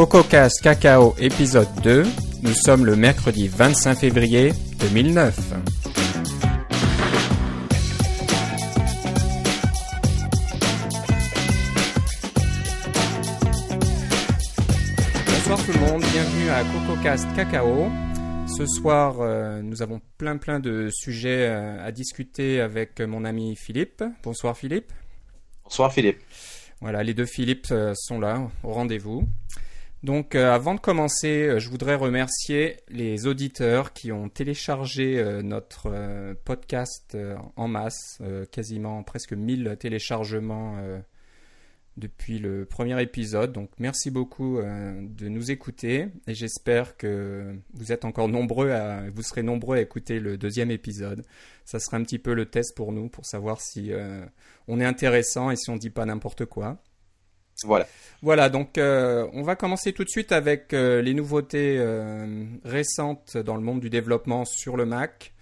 [0.00, 2.04] CocoCast Cacao épisode 2.
[2.40, 5.36] Nous sommes le mercredi 25 février 2009.
[15.26, 17.90] Bonsoir tout le monde, bienvenue à CocoCast Cacao.
[18.56, 23.54] Ce soir, euh, nous avons plein plein de sujets euh, à discuter avec mon ami
[23.54, 24.02] Philippe.
[24.22, 24.92] Bonsoir Philippe.
[25.64, 26.22] Bonsoir Philippe.
[26.80, 29.28] Voilà, les deux Philippe euh, sont là au rendez-vous.
[30.02, 35.42] Donc euh, avant de commencer, euh, je voudrais remercier les auditeurs qui ont téléchargé euh,
[35.42, 37.16] notre podcast
[37.56, 40.76] en masse, quasiment presque 1000 téléchargements
[41.96, 43.52] depuis le premier épisode.
[43.52, 49.22] Donc merci beaucoup de nous écouter et j'espère que vous êtes encore nombreux à vous
[49.22, 51.24] serez nombreux à écouter le deuxième épisode.
[51.64, 53.92] Ça sera un petit peu le test pour nous pour savoir si
[54.68, 56.80] on est intéressant et si on dit pas n'importe quoi.
[57.64, 57.86] Voilà.
[58.22, 63.38] Voilà, donc euh, on va commencer tout de suite avec euh, les nouveautés euh, récentes
[63.38, 65.32] dans le monde du développement sur le Mac.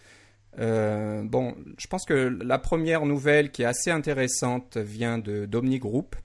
[0.56, 6.16] Bon, je pense que la première nouvelle qui est assez intéressante vient de d'Omni Group.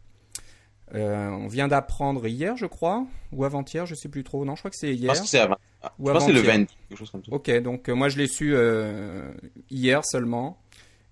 [0.91, 4.43] On vient d'apprendre hier, je crois, ou avant-hier, je sais plus trop.
[4.43, 5.09] Non, je crois que c'est Je hier.
[5.09, 5.57] pense que c'est avant.
[5.99, 6.67] Ou je pense que c'est le avant-hier.
[6.67, 7.31] 20, quelque chose comme ça.
[7.31, 8.55] Ok, donc moi je l'ai su
[9.69, 10.57] hier seulement.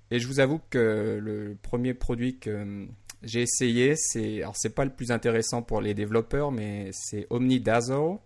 [0.09, 2.87] Et je vous avoue que le premier produit que
[3.23, 8.17] j'ai essayé, c'est alors c'est pas le plus intéressant pour les développeurs, mais c'est OmniDazzle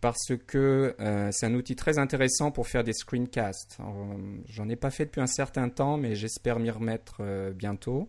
[0.00, 3.78] parce que euh, c'est un outil très intéressant pour faire des screencasts.
[3.80, 8.08] Euh, J'en ai pas fait depuis un certain temps, mais j'espère m'y remettre euh, bientôt.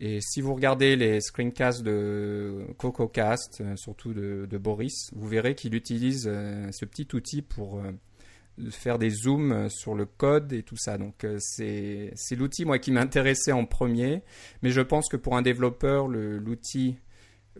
[0.00, 6.24] Et si vous regardez les screencasts de CocoCast, surtout de, Boris, vous verrez qu'il utilise
[6.24, 7.80] ce petit outil pour
[8.70, 10.98] faire des zooms euh, sur le code et tout ça.
[10.98, 14.22] Donc euh, c'est c'est l'outil moi qui m'intéressait en premier,
[14.62, 16.96] mais je pense que pour un développeur, le- l'outil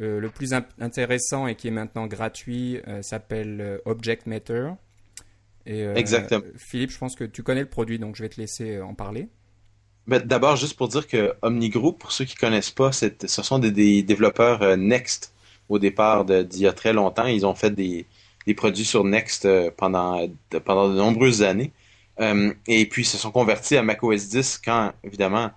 [0.01, 4.73] euh, le plus in- intéressant et qui est maintenant gratuit euh, s'appelle Object Meter.
[5.67, 6.45] Et, euh, Exactement.
[6.57, 9.29] Philippe, je pense que tu connais le produit, donc je vais te laisser en parler.
[10.07, 13.59] Ben, D'abord, juste pour dire que OmniGroup, pour ceux qui connaissent pas, c'est- ce sont
[13.59, 15.33] des, des développeurs Next
[15.69, 17.27] au départ d'il y a très longtemps.
[17.27, 18.07] Ils ont fait des,
[18.47, 21.73] des produits sur Next euh, pendant, de, pendant de nombreuses années.
[22.21, 25.51] Euh, et puis, se sont convertis à macOS 10 quand, évidemment,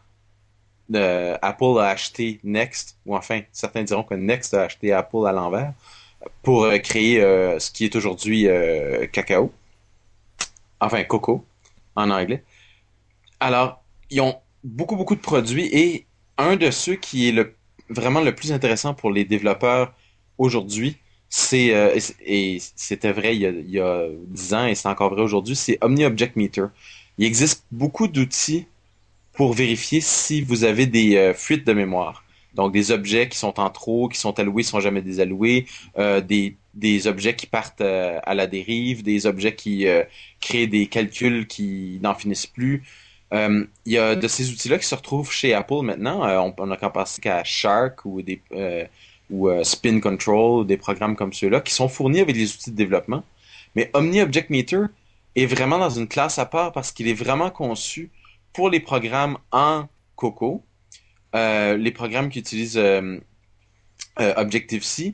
[0.94, 5.74] Apple a acheté Next, ou enfin, certains diront que Next a acheté Apple à l'envers,
[6.42, 7.20] pour euh, créer
[7.60, 8.48] ce qui est aujourd'hui
[9.12, 9.52] Cacao.
[10.80, 11.46] Enfin, Coco,
[11.96, 12.44] en anglais.
[13.40, 16.06] Alors, ils ont beaucoup, beaucoup de produits et
[16.38, 17.56] un de ceux qui est le,
[17.90, 19.94] vraiment le plus intéressant pour les développeurs
[20.38, 20.98] aujourd'hui,
[21.38, 24.88] c'est, euh, et c'était vrai il y a, il y a 10 ans et c'est
[24.88, 26.68] encore vrai aujourd'hui, c'est Omni Object Meter.
[27.18, 28.68] Il existe beaucoup d'outils
[29.34, 32.24] pour vérifier si vous avez des euh, fuites de mémoire.
[32.56, 36.58] Donc, des objets qui sont en trop, qui sont alloués, sont jamais désalloués, euh, des,
[36.74, 40.04] des objets qui partent euh, à la dérive, des objets qui euh,
[40.42, 42.84] créent des calculs qui n'en finissent plus.
[43.34, 46.22] Il y a de ces outils-là qui se retrouvent chez Apple maintenant.
[46.48, 48.42] On, on a qu'à penser qu'à Shark ou des
[49.30, 52.76] ou euh, Spin Control, des programmes comme ceux-là, qui sont fournis avec les outils de
[52.76, 53.24] développement.
[53.76, 54.84] Mais Omni Object Meter
[55.36, 58.10] est vraiment dans une classe à part parce qu'il est vraiment conçu
[58.54, 60.64] pour les programmes en Coco,
[61.36, 63.18] euh, les programmes qui utilisent euh,
[64.22, 65.14] euh, Objective-C,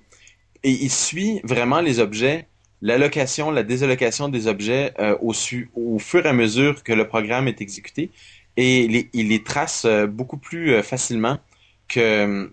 [0.63, 2.47] et il suit vraiment les objets,
[2.83, 5.33] l'allocation, la désallocation des objets euh, au,
[5.73, 8.11] au fur et à mesure que le programme est exécuté,
[8.57, 11.39] et il les trace euh, beaucoup plus facilement
[11.88, 12.51] que,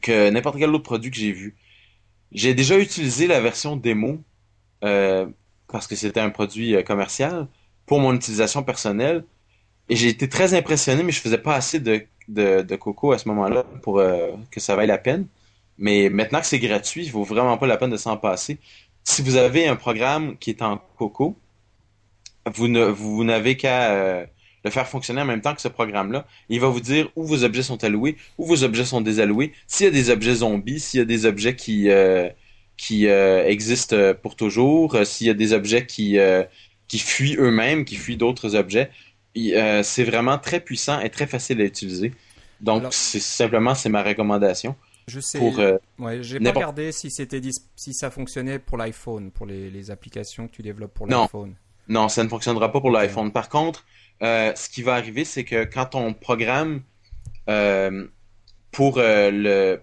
[0.00, 1.56] que n'importe quel autre produit que j'ai vu.
[2.32, 4.22] J'ai déjà utilisé la version démo
[4.84, 5.26] euh,
[5.68, 7.48] parce que c'était un produit euh, commercial
[7.86, 9.24] pour mon utilisation personnelle
[9.88, 13.28] et j'ai été très impressionné, mais je faisais pas assez de, de, coco à ce
[13.28, 15.26] moment-là pour euh, que ça vaille la peine.
[15.78, 18.58] Mais maintenant que c'est gratuit, il vaut vraiment pas la peine de s'en passer.
[19.04, 21.36] Si vous avez un programme qui est en coco,
[22.54, 24.26] vous ne vous n'avez qu'à
[24.64, 26.26] le faire fonctionner en même temps que ce programme-là.
[26.48, 29.84] Il va vous dire où vos objets sont alloués, où vos objets sont désalloués, s'il
[29.84, 32.28] y a des objets zombies, s'il y a des objets qui euh,
[32.76, 36.42] qui euh, existent euh, pour toujours, s'il y a des objets qui euh,
[36.88, 38.90] qui fuient eux-mêmes, qui fuient d'autres objets.
[39.82, 42.12] C'est vraiment très puissant et très facile à utiliser.
[42.60, 44.74] Donc Alors- c'est simplement c'est ma recommandation
[45.06, 45.38] Je sais.
[45.40, 49.70] euh, Ouais, j'ai pas regardé si c'était dis- si ça fonctionnait pour l'iPhone, pour les,
[49.70, 51.22] les applications que tu développes pour Non.
[51.22, 51.54] l'iPhone.
[51.88, 53.30] Non, ça ne fonctionnera pas pour l'iPhone.
[53.32, 53.84] Par contre,
[54.22, 56.82] euh, ce qui va arriver, c'est que quand on programme
[57.48, 58.06] euh,
[58.72, 59.80] pour euh, le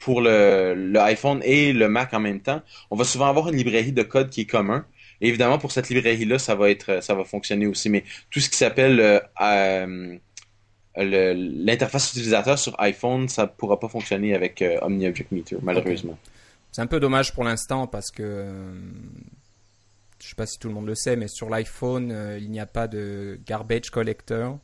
[0.00, 3.92] pour le, iPhone et le Mac en même temps, on va souvent avoir une librairie
[3.92, 4.86] de code qui est commun.
[5.20, 7.88] Évidemment, pour cette librairie-là, ça va être ça va fonctionner aussi.
[7.88, 9.00] Mais tout ce qui s'appelle
[9.40, 10.18] euh,
[10.96, 16.18] l'interface utilisateur sur iPhone, ça pourra pas fonctionner avec OmniObject Meter, malheureusement.
[16.72, 18.46] C'est un peu dommage pour l'instant parce que
[20.26, 22.66] je sais pas si tout le monde le sait, mais sur l'iPhone, il n'y a
[22.66, 24.58] pas de garbage collector.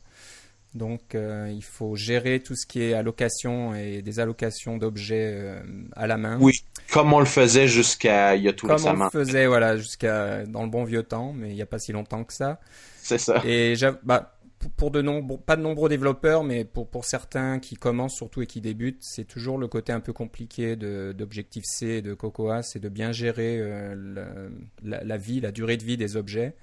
[0.73, 5.59] Donc euh, il faut gérer tout ce qui est allocation et des allocations d'objets euh,
[5.95, 6.37] à la main.
[6.41, 9.77] Oui, comme on le faisait jusqu'à il y a tout comme on le faisait voilà
[9.77, 12.59] jusqu'à dans le bon vieux temps, mais il n'y a pas si longtemps que ça.
[13.03, 13.43] C'est ça.
[13.45, 14.35] Et bah,
[14.69, 18.47] pour de nombreux, pas de nombreux développeurs, mais pour, pour certains qui commencent surtout et
[18.47, 22.79] qui débutent, c'est toujours le côté un peu compliqué d'Objective C et de Cocoa, c'est
[22.79, 24.49] de bien gérer euh,
[24.83, 26.55] la, la, vie, la durée de vie des objets.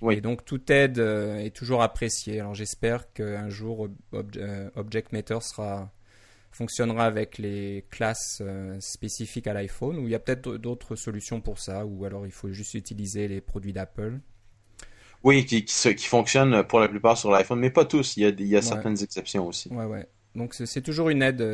[0.00, 0.14] Oui.
[0.16, 2.40] Et donc toute aide euh, est toujours appréciée.
[2.40, 5.10] Alors j'espère qu'un jour euh, Object
[5.40, 5.92] sera
[6.50, 11.40] fonctionnera avec les classes euh, spécifiques à l'iPhone ou il y a peut-être d'autres solutions
[11.40, 14.18] pour ça ou alors il faut juste utiliser les produits d'Apple.
[15.24, 18.16] Oui, qui, qui, fonctionnent pour la plupart sur l'iPhone, mais pas tous.
[18.16, 19.68] Il y a, il y a certaines exceptions aussi.
[19.70, 20.06] Ouais, ouais.
[20.34, 21.44] Donc c'est toujours une aide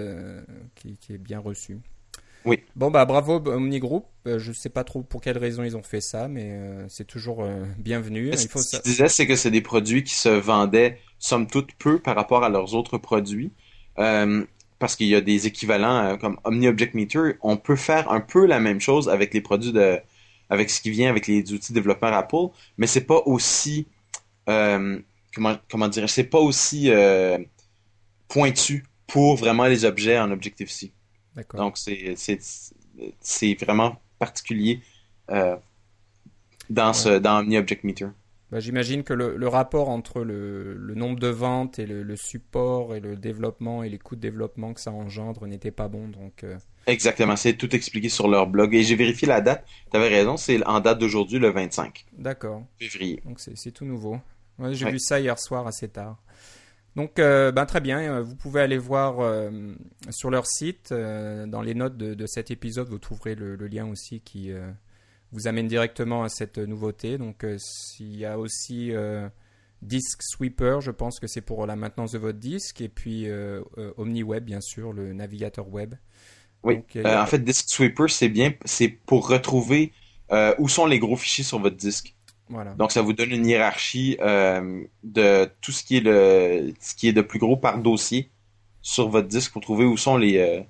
[0.74, 1.78] qui, qui, est bien reçue.
[2.44, 2.60] Oui.
[2.76, 4.06] Bon, bah bravo Omni Group.
[4.26, 7.06] Euh, je sais pas trop pour quelles raisons ils ont fait ça, mais euh, c'est
[7.06, 8.32] toujours euh, bienvenu.
[8.36, 11.98] Ce que je disais, c'est que c'est des produits qui se vendaient, somme toute, peu
[11.98, 13.52] par rapport à leurs autres produits.
[13.96, 17.32] parce qu'il y a des équivalents comme Omni Object Meter.
[17.42, 19.98] On peut faire un peu la même chose avec les produits de.
[20.54, 22.48] Avec ce qui vient avec les outils développeurs Apple,
[22.78, 23.86] mais c'est pas aussi.
[24.46, 26.90] comment, comment dire C'est pas aussi
[28.28, 30.92] pointu pour vraiment les objets en Objective-C.
[31.54, 34.80] Donc, c'est vraiment particulier
[35.30, 35.56] euh,
[36.70, 38.08] dans, ce, dans Omni Object Meter.
[38.54, 42.94] Bah, J'imagine que le, le, rapport entre le, le, nombre de ventes et le, support
[42.94, 46.06] et le développement et les coûts de développement que ça engendre n'était pas bon.
[46.06, 46.56] Donc, euh.
[46.86, 48.72] Exactement, c'est tout expliqué sur leur blog.
[48.72, 52.62] Et j'ai vérifié la date, tu avais raison, c'est en date d'aujourd'hui, le 25 D'accord.
[52.78, 53.20] février.
[53.24, 54.20] Donc c'est tout nouveau.
[54.70, 56.22] j'ai vu ça hier soir assez tard.
[56.94, 57.98] Donc, euh, ben, très bien.
[58.02, 59.50] Euh, vous pouvez aller voir euh,
[60.10, 60.92] sur leur site.
[60.92, 64.52] dans les notes de, cet épisode, vous trouverez le, lien aussi qui
[65.34, 67.18] vous amène directement à cette nouveauté.
[67.18, 68.92] Donc, s'il y a aussi
[69.82, 72.80] Disk Sweeper, je pense que c'est pour la maintenance de votre disque.
[72.80, 73.26] Et puis
[73.96, 75.94] OmniWeb, bien sûr, le navigateur web.
[76.62, 76.82] Oui.
[77.04, 78.54] en fait, Disk Sweeper, c'est bien.
[78.64, 79.92] C'est pour retrouver
[80.58, 82.14] où sont les gros fichiers sur votre disque.
[82.76, 87.08] Donc, ça vous donne une hiérarchie euh, de tout ce qui est le ce qui
[87.08, 88.30] est de plus gros par dossier
[88.82, 90.60] sur votre disque pour trouver où sont les euh,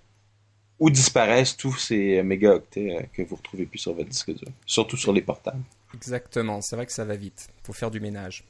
[0.81, 4.97] où disparaissent tous ces mégaoctets euh, que vous retrouvez plus sur votre disque dur, surtout
[4.97, 5.63] sur les portables.
[5.95, 8.45] Exactement, c'est vrai que ça va vite pour faire du ménage.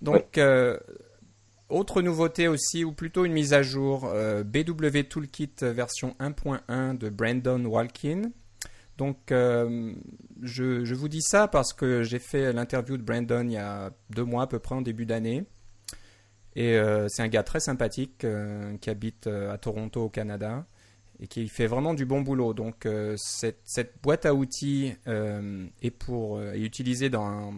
[0.00, 0.38] Donc
[1.68, 4.12] autre nouveauté aussi, ou plutôt une mise à jour,
[4.44, 8.30] BW Toolkit version 1.1 de Brandon Walkin.
[8.98, 9.94] Donc, euh,
[10.42, 14.24] je, vous dis ça parce que j'ai fait l'interview de Brandon il y a deux
[14.24, 15.44] mois à peu près en début d'année.
[16.54, 20.66] Et euh, c'est un gars très sympathique euh, qui habite à Toronto au Canada
[21.22, 22.52] et qui fait vraiment du bon boulot.
[22.52, 22.86] Donc,
[23.16, 27.54] cette, boîte à outils est, pour, est utilisée dans...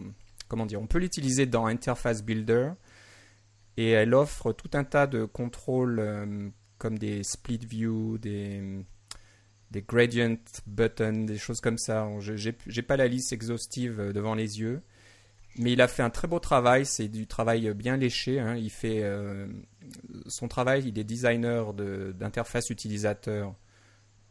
[0.49, 2.73] comment dire On peut l'utiliser dans Interface Builder
[3.77, 8.19] et elle offre tout un tas de contrôles comme des split view,
[9.75, 10.37] des gradient
[10.67, 12.09] buttons, des choses comme ça.
[12.21, 14.83] Je n'ai pas la liste exhaustive euh, devant les yeux,
[15.57, 16.87] mais il a fait un très beau travail.
[16.87, 18.39] C'est du travail bien léché.
[18.41, 18.57] Hein.
[18.57, 19.47] Il fait euh,
[20.27, 20.89] son travail.
[20.89, 23.55] Il est designer d'interface utilisateur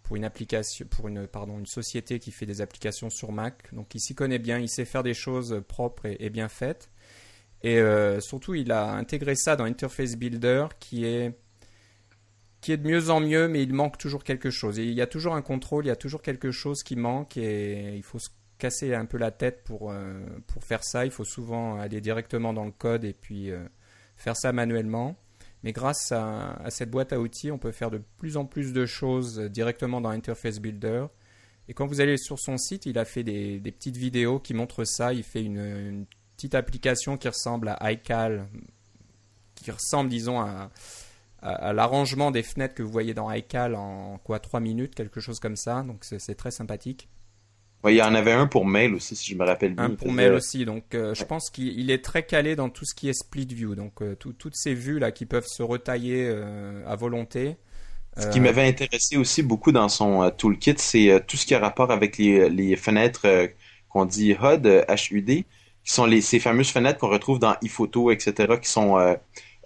[0.04, 3.74] pour une société qui fait des applications sur Mac.
[3.74, 4.60] Donc il s'y connaît bien.
[4.60, 6.90] Il sait faire des choses propres et, bien faites.
[7.62, 11.34] Et euh, surtout, il a intégré ça dans Interface Builder, qui est
[12.64, 14.78] qui est de mieux en mieux, mais il manque toujours quelque chose.
[14.78, 17.98] Il y a toujours un contrôle, il y a toujours quelque chose qui manque et
[17.98, 20.24] il faut se casser un peu la tête pour, euh,
[20.62, 21.04] faire ça.
[21.04, 23.66] Il faut souvent aller directement dans le code et puis euh,
[24.16, 25.18] faire ça manuellement.
[25.64, 28.86] Mais grâce à, cette boîte à outils, on peut faire de plus en plus de
[28.86, 31.06] choses directement dans Interface Builder.
[31.70, 34.84] Et quand vous allez sur son site, il a fait des, petites vidéos qui montrent
[34.84, 35.14] ça.
[35.14, 36.06] Il fait une,
[36.36, 38.48] petite application qui ressemble à iCal,
[39.56, 40.72] qui ressemble, disons, à,
[41.42, 45.40] à, l'arrangement des fenêtres que vous voyez dans iCal en quoi 3 minutes, quelque chose
[45.40, 45.84] comme ça.
[45.84, 47.08] Donc c'est très sympathique.
[47.92, 49.86] Il y en avait un pour mail aussi, si je me rappelle bien.
[49.86, 50.66] Un pour mail aussi.
[50.66, 53.76] Donc euh, je pense qu'il est très calé dans tout ce qui est split view.
[53.76, 57.58] Donc euh, toutes ces vues là qui peuvent se retailler euh, à volonté.
[58.16, 61.90] Ce qui m'avait intéressé aussi beaucoup dans son toolkit, c'est tout ce qui a rapport
[61.90, 63.50] avec les, les fenêtres
[63.90, 65.46] qu'on dit HUD, HUD, qui
[65.84, 69.00] sont les, ces fameuses fenêtres qu'on retrouve dans iPhoto, etc., qui sont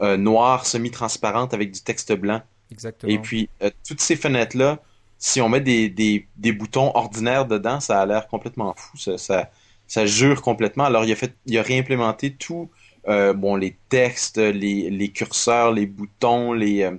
[0.02, 2.42] euh, noire, semi-transparente avec du texte blanc.
[2.72, 3.12] Exactement.
[3.12, 3.50] Et puis,
[3.86, 4.82] toutes ces fenêtres-là,
[5.20, 8.98] si on met des, des, des, boutons ordinaires dedans, ça a l'air complètement fou.
[8.98, 9.50] Ça,
[9.88, 10.84] ça, jure complètement.
[10.86, 12.70] Alors, il a, fait, il a réimplémenté tout
[13.06, 16.92] bon, les textes, les, les, curseurs, les boutons, les,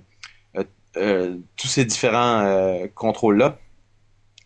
[0.95, 3.59] tous ces différents contrôles-là,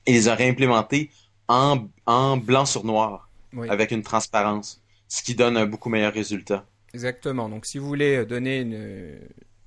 [0.07, 1.11] et les a réimplémentés
[1.47, 3.29] en, en blanc sur noir,
[3.69, 6.67] avec une transparence, ce qui donne un beaucoup meilleur résultat.
[6.95, 7.49] Exactement.
[7.49, 9.21] Donc, si vous voulez donner une,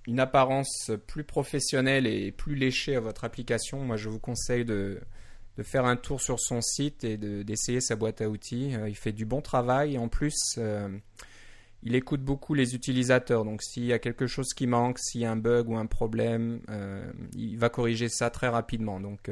[0.08, 5.00] une apparence plus professionnelle et plus léchée à votre application, moi, je vous conseille de,
[5.58, 8.76] de faire un tour sur son site et d'essayer sa boîte à outils.
[8.76, 10.90] Euh, il fait du bon travail en plus, euh,
[11.84, 13.46] il écoute beaucoup les utilisateurs.
[13.46, 15.86] Donc, s'il y a quelque chose qui manque, s'il y a un bug ou un
[15.86, 19.00] problème, euh, il va corriger ça très rapidement.
[19.00, 19.30] Donc,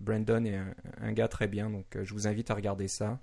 [0.00, 0.58] Brandon est
[1.00, 1.70] un, gars très bien.
[1.70, 3.20] Donc, je vous invite à regarder ça.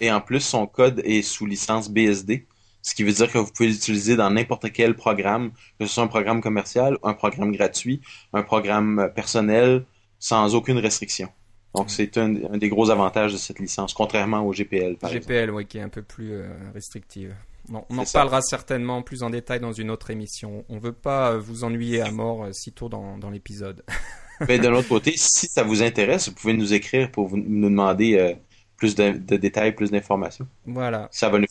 [0.00, 2.46] Et en plus, son code est sous licence BSD.
[2.82, 6.04] Ce qui veut dire que vous pouvez l'utiliser dans n'importe quel programme, que ce soit
[6.04, 8.00] un programme commercial, un programme gratuit,
[8.32, 9.84] un programme personnel,
[10.18, 11.28] sans aucune restriction.
[11.74, 14.96] Donc, c'est un, des gros avantages de cette licence, contrairement au GPL.
[14.96, 17.34] Par GPL, oui, qui est un peu plus euh, restrictive.
[17.70, 20.64] on en parlera certainement plus en détail dans une autre émission.
[20.68, 23.84] On ne veut pas euh, vous ennuyer à mort euh, si tôt dans, l'épisode.
[24.48, 28.36] Mais d'un autre côté, si ça vous intéresse, vous pouvez nous écrire pour nous demander
[28.76, 30.46] plus de, détails, plus d'informations.
[30.64, 31.08] Voilà.
[31.10, 31.46] Ça va nous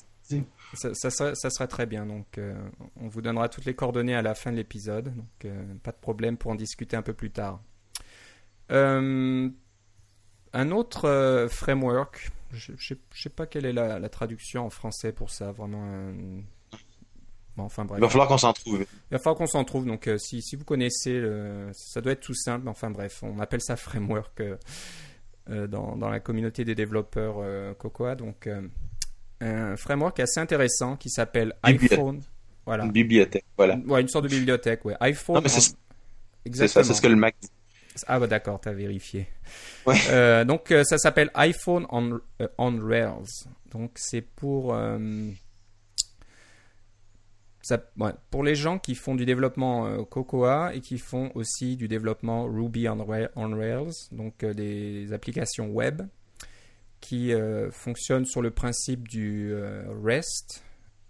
[0.74, 2.06] ça, ça, serait, très bien.
[2.06, 2.40] Donc,
[2.98, 5.14] on vous donnera toutes les coordonnées à la fin de l'épisode.
[5.16, 5.52] Donc,
[5.84, 7.62] pas de problème pour en discuter un peu plus tard.
[8.72, 9.50] Euh,
[10.54, 15.30] un autre euh, framework, je ne sais pas quelle est la, traduction en français pour
[15.30, 15.86] ça, vraiment.
[17.58, 18.00] enfin bref.
[18.00, 18.82] Il va falloir qu'on s'en trouve.
[18.82, 19.86] Il va falloir qu'on s'en trouve.
[19.86, 21.22] Donc euh, si, si, vous connaissez,
[21.74, 22.68] ça doit être tout simple.
[22.68, 24.42] Enfin bref, on appelle ça framework
[25.50, 28.16] euh, dans, dans, la communauté des développeurs Cocoa.
[28.16, 28.50] Donc
[29.42, 32.22] un framework assez intéressant qui s'appelle iPhone.
[32.66, 32.84] Voilà.
[32.84, 33.78] Une bibliothèque, voilà.
[33.88, 34.96] Ouais, une sorte de bibliothèque, ouais.
[35.00, 35.42] iPhone.
[35.48, 37.50] C'est ça, c'est ce que le Mac dit.
[38.08, 39.28] Ah bah d'accord, t'as vérifié.
[40.10, 43.48] Euh, donc euh, ça s'appelle iPhone on, euh, on, Rails.
[43.72, 44.78] Donc c'est pour
[47.62, 47.78] ça,
[48.30, 52.88] pour les gens qui font du développement Cocoa et qui font aussi du développement Ruby
[52.88, 56.02] on, Rails, donc des applications web
[57.00, 57.32] qui
[57.72, 59.54] fonctionnent sur le principe du
[60.04, 60.64] REST.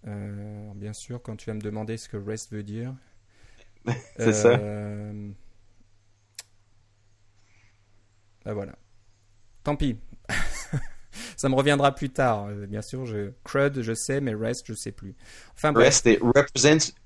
[0.03, 2.93] bien sûr, quand tu vas me demander ce que REST veut dire.
[4.17, 4.57] c'est ça.
[8.47, 8.75] Ben voilà.
[9.63, 9.97] Tant pis.
[11.35, 12.45] ça me reviendra plus tard.
[12.47, 15.15] Euh, bien sûr, je CRUD, je sais, mais REST, je sais plus.
[15.53, 16.19] Enfin, REST est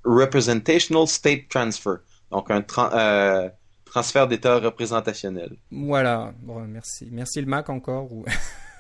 [0.06, 1.96] Representational State Transfer.
[2.30, 3.50] Donc un euh,
[3.86, 5.58] transfert d'état représentationnel.
[5.72, 6.36] Voilà.
[6.44, 7.10] Bon, merci.
[7.12, 8.24] Merci le Mac encore ou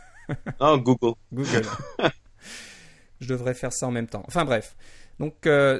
[0.59, 1.13] Non, Google.
[1.31, 1.65] Google.
[3.19, 4.23] je devrais faire ça en même temps.
[4.27, 4.75] Enfin bref.
[5.19, 5.79] Donc, euh,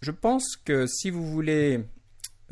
[0.00, 1.80] je pense que si vous voulez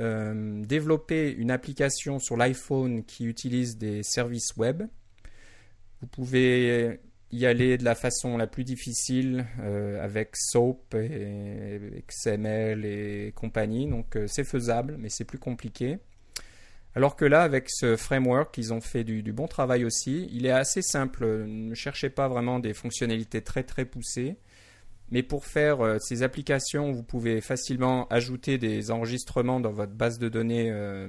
[0.00, 4.84] euh, développer une application sur l'iPhone qui utilise des services web.
[6.00, 6.98] Vous pouvez
[7.30, 13.86] y aller de la façon la plus difficile euh, avec SOAP et XML et compagnie.
[13.86, 15.98] Donc c'est faisable, mais c'est plus compliqué.
[16.94, 20.28] Alors que là, avec ce framework, ils ont fait du, bon travail aussi.
[20.32, 21.26] Il est assez simple.
[21.46, 24.36] Ne cherchez pas vraiment des fonctionnalités très très poussées.
[25.10, 30.18] Mais pour faire euh, ces applications, vous pouvez facilement ajouter des enregistrements dans votre base
[30.18, 31.08] de données euh,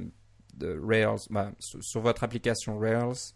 [0.55, 3.33] de Rails, bah, sur, votre application Rails,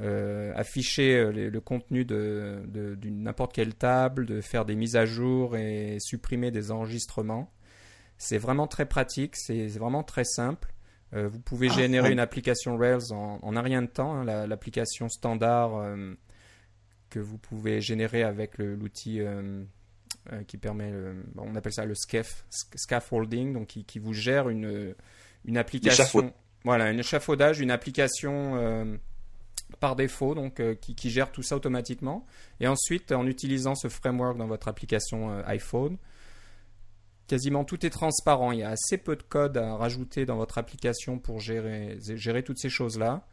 [0.00, 2.60] euh, afficher le, contenu de,
[3.04, 7.52] n'importe quelle table, de faire des mises à jour et supprimer des enregistrements.
[8.18, 10.72] C'est vraiment très pratique, c'est vraiment très simple.
[11.12, 15.72] Vous pouvez ah, générer une application Rails en, un rien de temps, hein, l'application standard
[17.08, 19.20] que vous pouvez générer avec l'outil
[20.32, 20.92] euh, qui permet,
[21.38, 24.94] on appelle ça le scaffolding, donc qui, vous gère une,
[25.46, 26.32] une application.
[26.62, 28.96] Voilà, un échafaudage, une application euh,
[29.80, 32.26] par défaut, donc euh, qui, qui, gère tout ça automatiquement.
[32.60, 35.96] Et ensuite, en utilisant ce framework dans votre application iPhone,
[37.30, 38.50] quasiment tout est transparent.
[38.50, 41.96] Il y a assez peu de code à rajouter dans votre application pour gérer,
[42.44, 43.24] toutes ces choses-là.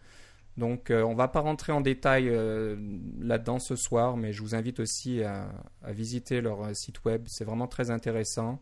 [0.55, 2.75] Donc euh, on ne va pas rentrer en détail euh,
[3.19, 5.49] là-dedans ce soir, mais je vous invite aussi à,
[5.87, 7.23] visiter leur euh, site web.
[7.27, 8.61] C'est vraiment très intéressant.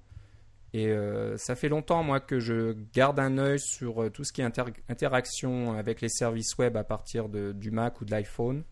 [0.74, 0.94] Et
[1.38, 5.72] ça fait longtemps, moi, que je garde un œil sur tout ce qui est interaction
[5.72, 8.66] avec les services web à partir du Mac ou de l'iPhone.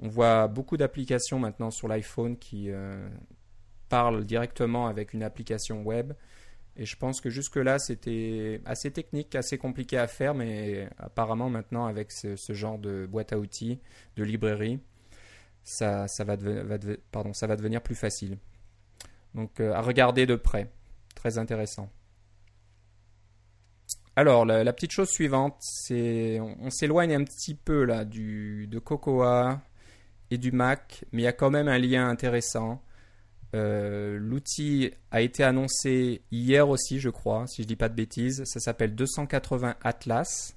[0.00, 2.72] On voit beaucoup d'applications maintenant sur l'iPhone qui
[3.88, 6.12] parlent directement avec une application web.
[6.76, 11.86] Et je pense que jusque-là, c'était assez technique, assez compliqué à faire, mais apparemment maintenant,
[11.86, 13.80] avec ce, genre de boîte à outils,
[14.16, 14.78] de librairie,
[15.64, 18.38] ça va devenir plus facile.
[19.34, 20.70] Donc euh, à regarder de près.
[21.14, 21.90] Très intéressant.
[24.14, 29.60] Alors, la, petite chose suivante, c'est on, s'éloigne un petit peu là du, de Cocoa
[30.32, 32.82] et du Mac, mais il y a quand même un lien intéressant.
[33.52, 38.42] L'outil a été annoncé hier aussi, je crois, si je dis pas de bêtises.
[38.44, 40.54] Ça s'appelle 280 Atlas.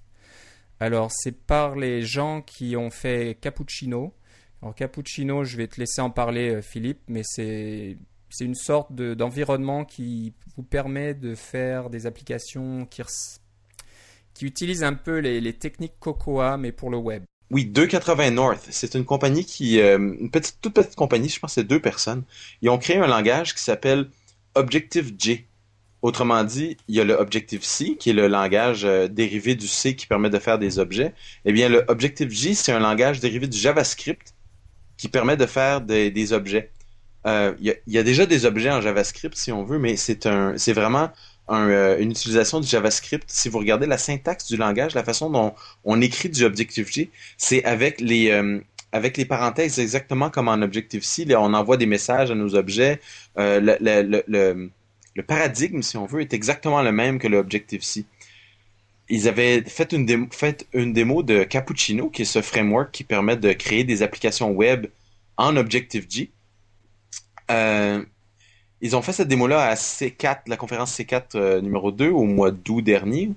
[0.79, 4.13] Alors, c'est par les gens qui ont fait Cappuccino.
[4.61, 7.97] Alors, Cappuccino, je vais te laisser en parler, Philippe, mais c'est
[8.39, 13.03] une sorte d'environnement qui vous permet de faire des applications qui,
[14.33, 17.23] qui utilisent un peu les, techniques Cocoa, mais pour le web.
[17.51, 21.51] Oui, 280 North, c'est une compagnie qui, euh, une petite, toute petite compagnie, je pense
[21.51, 22.23] que c'est deux personnes.
[22.61, 24.09] Ils ont créé un langage qui s'appelle
[24.55, 25.45] Objective-J.
[26.01, 29.95] Autrement dit, il y a le Objective-C, qui est le langage euh, dérivé du C
[29.97, 31.13] qui permet de faire des objets.
[31.43, 34.33] Eh bien, le Objective-J, c'est un langage dérivé du JavaScript
[34.97, 36.71] qui permet de faire des objets.
[37.27, 40.57] Euh, il y, a déjà des objets en JavaScript si on veut, mais c'est un,
[40.57, 41.11] c'est vraiment
[41.49, 43.25] euh, une utilisation du JavaScript.
[43.27, 47.63] Si vous regardez la syntaxe du langage, la façon dont on écrit du Objective-C, c'est
[47.65, 48.59] avec les euh,
[48.93, 51.25] avec les parenthèses exactement comme en Objective-C.
[51.35, 52.99] on envoie des messages à nos objets.
[53.37, 54.69] Le, le, le,
[55.15, 58.05] le, paradigme, si on veut, est exactement le même que le Objective-C.
[59.09, 63.03] Ils avaient fait une, démo, fait une démo de Cappuccino, qui est ce framework qui
[63.05, 64.87] permet de créer des applications web
[65.37, 66.29] en Objective-J.
[68.81, 72.23] Euh, ils ont fait cette démo-là à C4, la conférence C4 euh, numéro 2 au
[72.23, 73.31] mois d'août dernier.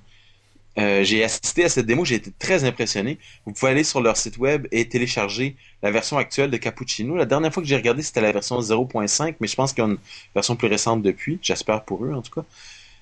[0.76, 3.18] Euh, j'ai assisté à cette démo, j'ai été très impressionné.
[3.46, 7.14] Vous pouvez aller sur leur site web et télécharger la version actuelle de Cappuccino.
[7.14, 9.86] La dernière fois que j'ai regardé, c'était la version 0.5, mais je pense qu'il y
[9.86, 9.98] a une
[10.34, 11.38] version plus récente depuis.
[11.42, 12.42] J'espère pour eux, en tout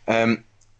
[0.06, 0.26] cas.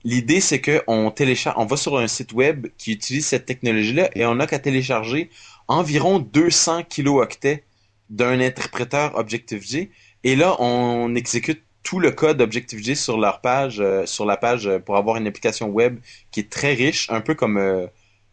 [0.04, 4.26] L'idée, c'est qu'on télécharge, on va sur un site web qui utilise cette technologie-là et
[4.26, 5.30] on n'a qu'à télécharger
[5.68, 7.62] environ 200 kilooctets
[8.10, 9.90] d'un interpréteur Objective-J
[10.24, 14.66] et là, on exécute tout le code Objective-J sur leur page, euh, sur la page
[14.66, 15.98] euh, pour avoir une application web
[16.30, 17.86] qui est très riche, un peu comme euh,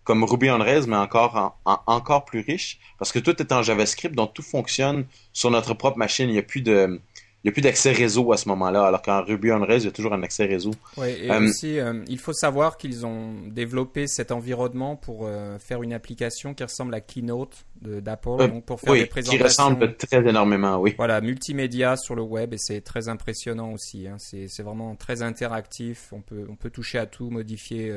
[0.03, 4.15] comme Ruby on Rails, mais encore encore plus riche, parce que tout est en JavaScript,
[4.15, 6.27] donc tout fonctionne sur notre propre machine.
[6.29, 6.99] Il n'y a plus de
[7.41, 9.85] il n'y a plus d'accès réseau à ce moment-là, alors qu'en Ruby on Rails, il
[9.85, 10.71] y a toujours un accès réseau.
[10.97, 15.57] Oui, et euh, aussi, euh, il faut savoir qu'ils ont développé cet environnement pour euh,
[15.57, 19.37] faire une application qui ressemble à Keynote d'Apple, donc pour faire des présentations.
[19.37, 20.95] qui ressemble très énormément, oui.
[20.97, 24.05] Voilà, multimédia sur le web, et c'est très impressionnant aussi.
[24.05, 24.17] Hein.
[24.19, 27.93] C'est vraiment très interactif, on peut, on peut toucher à tout, modifier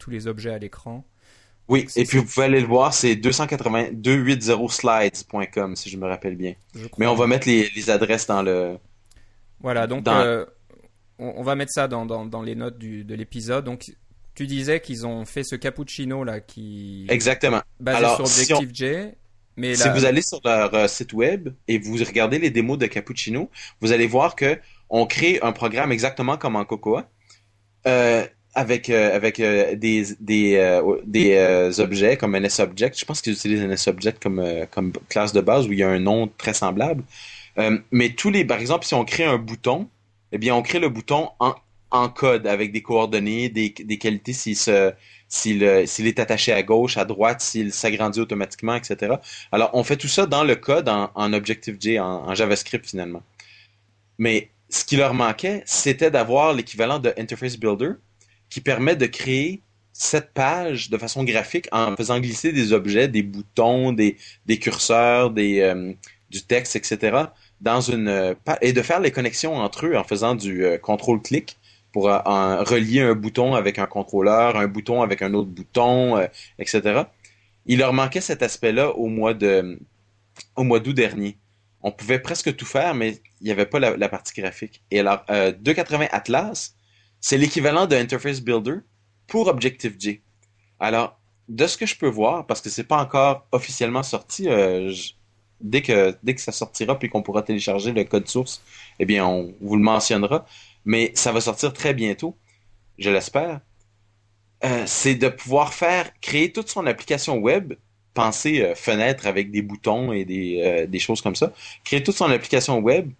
[0.00, 1.04] tous les objets à l'écran.
[1.70, 6.54] Oui, et puis vous pouvez aller le voir, c'est 280slides.com si je me rappelle bien.
[6.98, 8.76] Mais on va mettre les, adresses dans le.
[9.60, 10.46] Voilà, donc euh,
[11.18, 13.64] on, va mettre ça dans, dans, les notes du, de l'épisode.
[13.64, 13.92] Donc
[14.34, 17.06] tu disais qu'ils ont fait ce cappuccino là qui.
[17.08, 17.60] Exactement.
[17.78, 19.14] Basé sur Objective-J.
[19.56, 22.86] Mais Si vous allez sur leur euh, site web et vous regardez les démos de
[22.86, 27.10] Cappuccino, vous allez voir que on crée un programme exactement comme en Cocoa.
[27.86, 32.98] Euh, avec euh, avec euh, des des, euh, des objets comme un S-object.
[32.98, 35.88] Je pense qu'ils utilisent un S-object comme comme classe de base où il y a
[35.88, 37.02] un nom très semblable.
[37.90, 39.88] mais tous les par exemple si on crée un bouton,
[40.32, 41.54] eh bien on crée le bouton en
[41.92, 44.92] en code avec des coordonnées, des, des qualités s'il se
[45.28, 49.14] s'il est attaché à gauche, à droite, s'il s'agrandit automatiquement, etc.
[49.52, 53.22] Alors on fait tout ça dans le code en, en Objective-J, en JavaScript finalement.
[54.18, 57.92] Mais ce qui leur manquait, c'était d'avoir l'équivalent de Interface Builder,
[58.50, 63.22] qui permet de créer cette page de façon graphique en faisant glisser des objets, des
[63.22, 64.16] boutons, des,
[64.58, 65.92] curseurs, des, euh,
[66.30, 67.24] du texte, etc.
[67.60, 71.58] dans une euh, et de faire les connexions entre eux en faisant du euh, contrôle-clic
[71.92, 76.24] pour relier un bouton avec un contrôleur, un bouton avec un autre bouton,
[76.60, 77.02] etc.
[77.66, 79.76] Il leur manquait cet aspect-là au mois de
[80.54, 81.36] au mois d'août dernier.
[81.82, 84.84] On pouvait presque tout faire, mais il n'y avait pas la, la, partie graphique.
[84.92, 85.24] Et alors,
[85.58, 86.76] 280 Atlas,
[87.20, 88.76] c'est l'équivalent de Interface Builder
[89.26, 90.20] pour Objective-J.
[90.78, 94.92] Alors, de ce que je peux voir, parce que c'est pas encore officiellement sorti, euh,
[95.60, 98.62] dès que dès que ça sortira puis qu'on pourra télécharger le code source,
[98.98, 100.46] eh bien on vous le mentionnera.
[100.84, 102.36] Mais ça va sortir très bientôt,
[102.98, 103.60] je l'espère.
[104.64, 107.74] Euh, c'est de pouvoir faire créer toute son application web,
[108.14, 111.52] penser euh, fenêtre avec des boutons et des, des choses comme ça,
[111.84, 113.10] créer toute son application web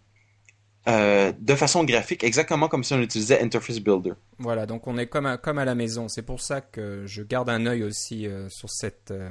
[0.88, 4.12] euh, de façon graphique, exactement comme si on utilisait Interface Builder.
[4.38, 6.08] Voilà, donc on est comme à, comme à la maison.
[6.08, 9.30] C'est pour ça que je garde un œil aussi euh, sur cette, euh,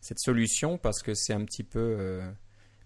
[0.00, 2.20] cette solution parce que c'est un petit peu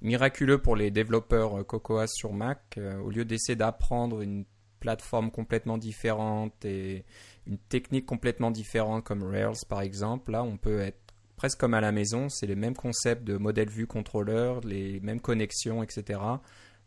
[0.01, 2.79] miraculeux pour les développeurs Cocoa sur Mac.
[3.03, 4.45] au lieu d'essayer d'apprendre une
[4.81, 7.05] plateforme complètement différente et
[7.47, 11.05] une technique complètement différente comme Rails par exemple, là on peut être
[11.37, 12.29] presque comme à la maison.
[12.29, 16.21] C'est les mêmes concepts de modèle vue contrôleur, les mêmes connexions, etc.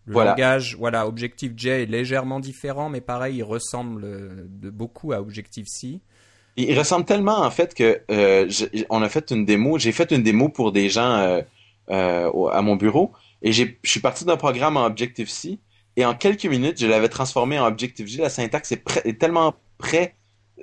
[0.07, 5.19] Le langage, voilà, Objective-J est légèrement différent, mais pareil, il ressemble euh, de beaucoup à
[5.19, 5.99] Objective-C.
[6.55, 8.49] Il ressemble tellement en fait que euh,
[8.89, 9.77] on a fait une démo.
[9.77, 11.43] J'ai fait une démo pour des gens
[11.89, 15.57] euh, à mon bureau et je suis parti d'un programme en Objective-C
[15.95, 18.21] Et en quelques minutes, je l'avais transformé en Objective-G.
[18.21, 20.15] La syntaxe est, tellement près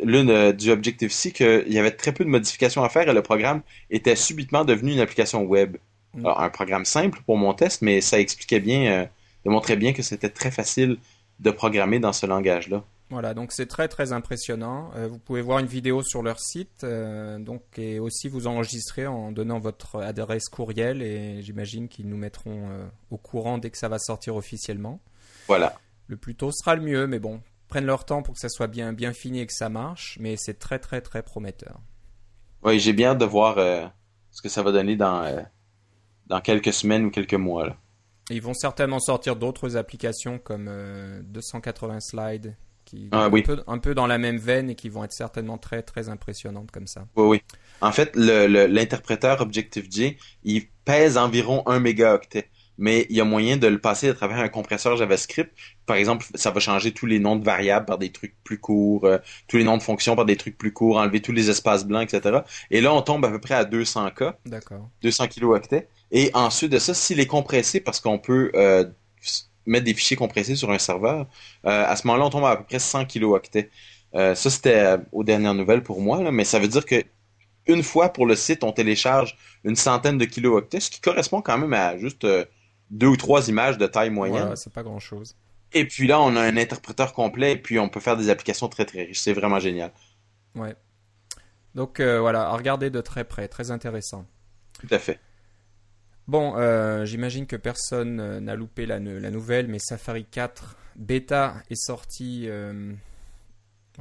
[0.02, 3.22] l'une euh, du Objective-C qu'il y avait très peu de modifications à faire et le
[3.22, 5.76] programme était subitement devenu une application web.
[6.14, 6.26] Mm.
[6.26, 9.06] Alors, un programme simple pour mon test, mais ça expliquait bien, euh,
[9.44, 10.98] démontrait bien que c'était très facile
[11.40, 12.84] de programmer dans ce langage-là.
[13.10, 14.90] Voilà, donc c'est très très impressionnant.
[14.96, 19.06] Euh, vous pouvez voir une vidéo sur leur site, euh, donc et aussi vous enregistrer
[19.06, 23.78] en donnant votre adresse courriel et j'imagine qu'ils nous mettront euh, au courant dès que
[23.78, 25.00] ça va sortir officiellement.
[25.46, 25.78] Voilà.
[26.06, 28.68] Le plus tôt sera le mieux, mais bon, prennent leur temps pour que ça soit
[28.68, 31.80] bien bien fini et que ça marche, mais c'est très très très prometteur.
[32.62, 33.56] Oui, j'ai bien hâte de voir
[34.30, 35.46] ce que ça va donner dans
[36.26, 37.76] dans quelques semaines ou quelques mois.
[38.30, 40.70] Ils vont certainement sortir d'autres applications comme
[41.24, 43.30] 280 slides qui ah,
[43.66, 46.86] un, peu, dans la même veine et qui vont être certainement très très impressionnantes comme
[46.86, 47.06] ça.
[47.16, 47.42] Oui, oui.
[47.80, 52.48] En fait, l'interpréteur Objective-J, il pèse environ 1 mégaoctet.
[52.78, 55.52] Mais il y a moyen de le passer à travers un compresseur JavaScript.
[55.86, 59.04] Par exemple, ça va changer tous les noms de variables par des trucs plus courts,
[59.04, 61.84] euh, tous les noms de fonctions par des trucs plus courts, enlever tous les espaces
[61.84, 62.40] blancs, etc.
[62.70, 64.34] Et là, on tombe à peu près à 200K.
[64.46, 64.88] D'accord.
[65.02, 65.88] 200 kilooctets.
[66.10, 68.84] Et ensuite de ça, s'il est compressé, parce qu'on peut euh,
[69.66, 71.26] mettre des fichiers compressés sur un serveur,
[71.66, 73.70] euh, à ce moment-là, on tombe à, peu près 100 kilooctets.
[74.14, 77.02] Euh, ça, c'était euh, aux dernières nouvelles pour moi, mais ça veut dire que
[77.66, 81.56] une fois pour le site, on télécharge une centaine de kilooctets, ce qui correspond quand
[81.56, 82.26] même à juste
[82.90, 84.50] deux ou trois images de taille moyenne.
[84.50, 85.36] Ouais, c'est pas grand-chose.
[85.72, 88.68] Et puis là, on a un interpréteur complet et puis on peut faire des applications
[88.68, 89.20] très très riches.
[89.20, 89.92] C'est vraiment génial.
[90.54, 90.76] Ouais.
[91.74, 94.24] Donc voilà, à regarder de très près, très intéressant.
[94.80, 95.18] Tout à fait.
[96.26, 101.82] Bon, euh, j'imagine que personne euh, n'a loupé la, nouvelle, mais Safari 4 bêta est
[101.82, 102.94] sorti, euh,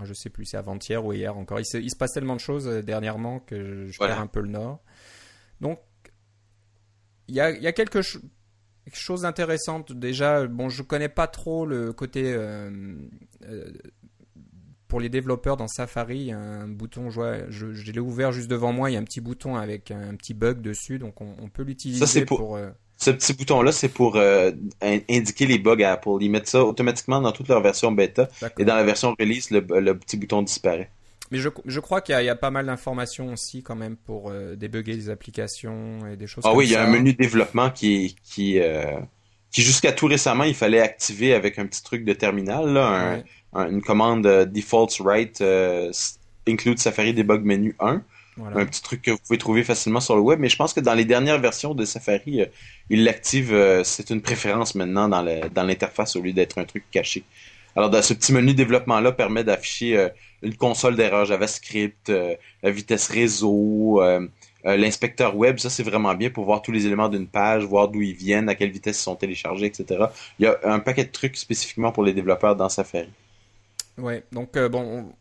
[0.02, 1.60] je sais plus, c'est avant-hier ou hier encore.
[1.60, 4.82] Il se, passe tellement de choses euh, dernièrement que je, perds un peu le nord.
[5.60, 5.80] Donc,
[7.28, 7.74] il y a, y a
[8.84, 10.48] quelque chose d'intéressant déjà.
[10.48, 12.36] Bon, je connais pas trop le côté
[14.94, 18.48] pour les développeurs dans Safari, il y a un bouton, je, je, l'ai ouvert juste
[18.48, 21.50] devant moi, il y a un petit bouton avec un petit bug dessus, donc on,
[21.50, 22.58] peut l'utiliser pour...
[22.58, 24.52] Euh, ce petit bouton-là, c'est pour euh,
[25.10, 26.18] indiquer les bugs à Apple.
[26.22, 28.30] Ils mettent ça automatiquement dans toute leur version bêta.
[28.60, 29.62] Et dans la version release, le,
[29.94, 30.92] petit bouton disparaît.
[31.32, 34.56] Mais je, je crois qu'il y, a pas mal d'informations aussi quand même pour euh,
[34.56, 37.72] débugger des applications et des choses ah comme oui, il y a un menu développement
[37.72, 38.60] qui, qui,
[39.52, 43.22] qui jusqu'à tout récemment, il fallait activer avec un petit truc de terminal, là,
[43.54, 45.92] un, une commande euh, defaults write euh,
[46.48, 48.02] include Safari Debug Menu 1.
[48.56, 50.80] Un petit truc que vous pouvez trouver facilement sur le web, mais je pense que
[50.80, 52.46] dans les dernières versions de Safari, euh,
[52.90, 57.24] il l'active, c'est une préférence maintenant dans l'interface au lieu d'être un truc caché.
[57.76, 60.10] Alors, ce petit menu développement-là permet d'afficher
[60.42, 62.12] une console d'erreur JavaScript,
[62.62, 64.02] la vitesse réseau,
[64.64, 68.02] l'inspecteur web, ça c'est vraiment bien pour voir tous les éléments d'une page, voir d'où
[68.02, 70.06] ils viennent, à quelle vitesse ils sont téléchargés, etc.
[70.40, 73.10] Il y a un paquet de trucs spécifiquement pour les développeurs dans Safari.
[73.98, 75.14] Ouais, donc euh, bon,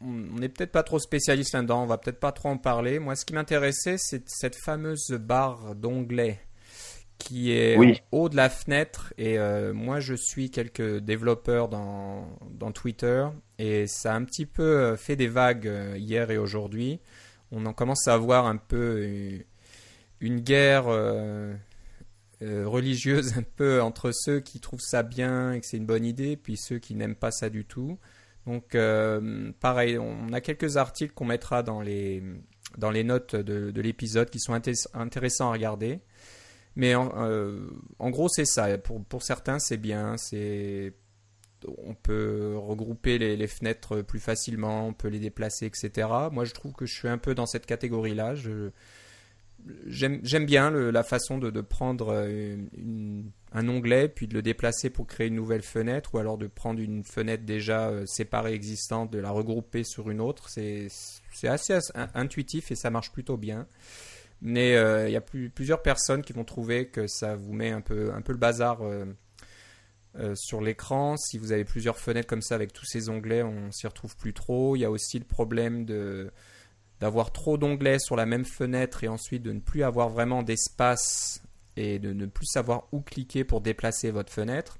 [0.00, 2.98] on n'est peut-être pas trop spécialiste là-dedans, on va peut-être pas trop en parler.
[2.98, 6.40] Moi, ce qui m'intéressait, c'est cette fameuse barre d'onglet
[7.18, 8.00] qui est oui.
[8.12, 9.12] haut de la fenêtre.
[9.18, 13.26] Et euh, moi, je suis quelques développeurs dans, dans, Twitter
[13.58, 17.00] et ça a un petit peu euh, fait des vagues hier et aujourd'hui.
[17.52, 19.08] On en commence à voir un peu
[20.20, 20.86] une guerre
[22.40, 26.36] religieuse un peu entre ceux qui trouvent ça bien et que c'est une bonne idée,
[26.36, 27.98] puis ceux qui n'aiment pas ça du tout.
[28.46, 32.22] Donc, euh, pareil, on a quelques articles qu'on mettra dans les,
[32.78, 34.54] dans les notes de, l'épisode qui sont
[34.94, 36.00] intéressants à regarder.
[36.76, 37.66] Mais en, euh,
[37.98, 38.76] en gros, c'est ça.
[38.78, 40.16] Pour, certains, c'est bien.
[41.78, 46.08] On peut regrouper les, fenêtres plus facilement, on peut les déplacer, etc.
[46.30, 48.34] Moi, je trouve que je suis un peu dans cette catégorie-là.
[49.86, 52.56] J'aime bien la façon de, prendre euh,
[53.52, 56.78] un onglet puis de le déplacer pour créer une nouvelle fenêtre ou alors de prendre
[56.78, 60.50] une fenêtre déjà euh, séparée existante, de la regrouper sur une autre.
[60.50, 60.90] C'est
[61.44, 61.78] assez
[62.14, 63.66] intuitif et ça marche plutôt bien.
[64.48, 67.80] Mais euh, il y a plusieurs personnes qui vont trouver que ça vous met un
[67.80, 68.80] peu, le bazar
[70.34, 71.16] sur l'écran.
[71.16, 74.32] Si vous avez plusieurs fenêtres comme ça avec tous ces onglets, on s'y retrouve plus
[74.32, 74.76] trop.
[74.76, 75.84] Il y a aussi le problème
[77.00, 81.42] d'avoir trop d'onglets sur la même fenêtre et ensuite de ne plus avoir vraiment d'espace
[81.76, 84.78] et de ne plus savoir où cliquer pour déplacer votre fenêtre.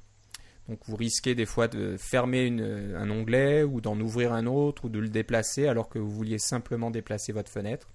[0.68, 2.46] Donc vous risquez des fois de fermer
[2.94, 6.38] un onglet ou d'en ouvrir un autre ou de le déplacer alors que vous vouliez
[6.38, 7.88] simplement déplacer votre fenêtre.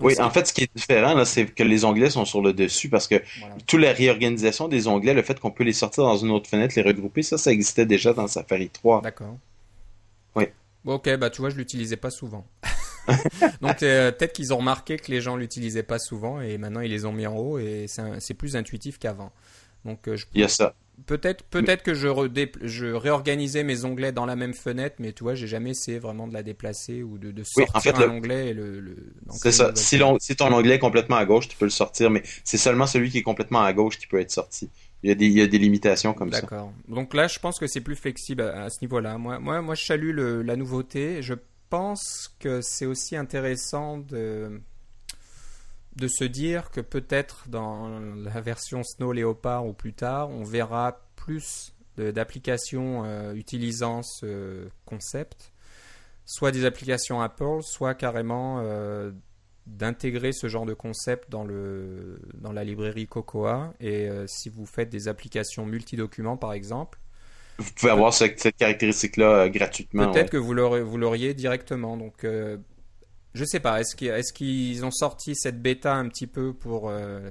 [0.00, 2.88] Oui, en fait, ce qui est différent, c'est que les onglets sont sur le dessus
[2.88, 3.22] parce que
[3.66, 6.74] toute la réorganisation des onglets, le fait qu'on peut les sortir dans une autre fenêtre,
[6.76, 9.02] les regrouper, ça, ça existait déjà dans Safari 3.
[9.02, 9.36] D'accord.
[10.36, 10.44] Oui.
[10.84, 12.46] ok, bah tu vois, je l'utilisais pas souvent.
[13.60, 16.90] Donc euh, peut-être qu'ils ont remarqué que les gens l'utilisaient pas souvent et maintenant ils
[16.90, 19.32] les ont mis en haut et c'est plus intuitif qu'avant.
[19.84, 20.74] Donc euh, je, Il y a ça.
[21.06, 22.08] Peut-être peut-être que je,
[22.62, 26.26] je réorganisais mes onglets dans la même fenêtre, mais tu vois, j'ai jamais essayé vraiment
[26.26, 28.96] de la déplacer ou de, de sortir en fait, un onglet et le.
[29.30, 29.72] c'est ça.
[29.74, 32.86] Si, si, ton onglet est complètement à gauche, tu peux le sortir, mais c'est seulement
[32.86, 34.70] celui qui est complètement à gauche qui peut être sorti.
[35.02, 36.40] Il y a des, il y a des limitations comme ça.
[36.40, 36.72] D'accord.
[36.88, 39.16] Donc là, je pense que c'est plus flexible à, ce niveau-là.
[39.18, 41.22] Moi, moi, moi, je salue le, la nouveauté.
[41.22, 41.34] Je
[41.70, 44.60] pense que c'est aussi intéressant de
[45.98, 51.00] de se dire que peut-être dans la version Snow Leopard ou plus tard, on verra
[51.16, 55.52] plus d'applications euh, utilisant ce concept,
[56.24, 59.10] soit des applications Apple, soit carrément euh,
[59.66, 63.74] d'intégrer ce genre de concept dans, le, dans la librairie Cocoa.
[63.80, 67.00] Et euh, si vous faites des applications multi-documents, par exemple,
[67.58, 70.12] vous pouvez avoir cette, caractéristique-là gratuitement.
[70.12, 71.96] Peut-être que vous l'auriez directement.
[71.96, 72.24] Donc,
[73.34, 77.30] je sais pas, est-ce qu'ils ont sorti cette bêta un petit peu pour euh,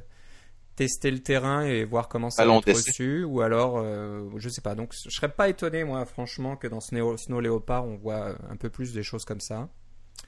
[0.76, 4.62] tester le terrain et voir comment ça va être reçu Ou alors, euh, je sais
[4.62, 4.76] pas.
[4.76, 8.56] Donc, je serais pas étonné, moi, franchement, que dans Snow, Snow Leopard, on voit un
[8.56, 9.70] peu plus des choses comme ça.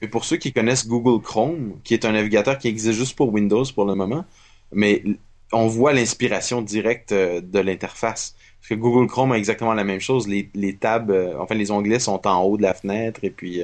[0.02, 3.32] Et pour ceux qui connaissent Google Chrome, qui est un navigateur qui existe juste pour
[3.32, 4.24] Windows pour le moment,
[4.72, 5.02] mais
[5.52, 8.36] on voit l'inspiration directe euh, de l'interface.
[8.60, 10.28] Parce que Google Chrome a exactement la même chose.
[10.28, 13.62] Les, les tabs, enfin les onglets sont en haut de la fenêtre et puis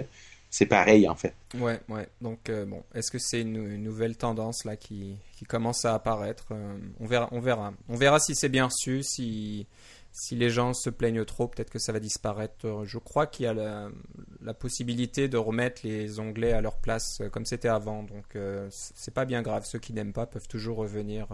[0.51, 1.35] c'est pareil en fait.
[1.55, 2.09] Ouais, ouais.
[2.21, 6.79] Donc euh, bon, est-ce que c'est une, nouvelle tendance là qui, commence à apparaître euh,
[7.01, 7.75] On verra, on verra.
[7.89, 9.67] On verra si c'est bien reçu, si
[10.13, 12.85] si les gens se plaignent trop, peut-être que ça va disparaître.
[12.87, 17.29] Je crois qu'il y a la, possibilité de remettre les onglets à leur place euh,
[17.29, 18.03] comme c'était avant.
[18.03, 18.39] Donc
[18.71, 19.65] c'est pas bien grave.
[19.67, 21.29] Ceux qui n'aiment pas peuvent toujours revenir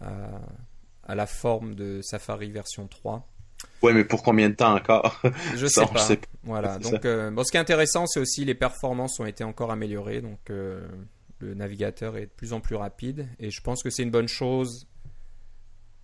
[0.00, 3.28] à la forme de Safari version 3.
[3.82, 5.20] Ouais, mais pour combien de temps encore?
[5.56, 5.98] Je sais, pas.
[5.98, 6.26] sais pas.
[6.44, 6.78] Voilà.
[6.78, 10.20] Donc, euh, bon, ce qui est intéressant, c'est aussi les performances ont été encore améliorées.
[10.20, 10.86] Donc, euh,
[11.40, 13.28] le navigateur est de plus en plus rapide.
[13.40, 14.86] Et je pense que c'est une bonne chose.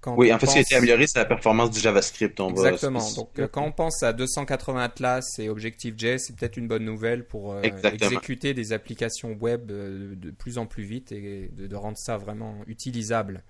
[0.00, 2.38] Quand oui, en fait, ce qui a été amélioré, c'est la performance du JavaScript.
[2.40, 3.04] On Exactement.
[3.16, 7.24] Donc, euh, quand on pense à 280 Atlas et Objective-J, c'est peut-être une bonne nouvelle
[7.24, 12.16] pour exécuter des applications web de plus en plus vite et de, de rendre ça
[12.16, 13.42] vraiment utilisable.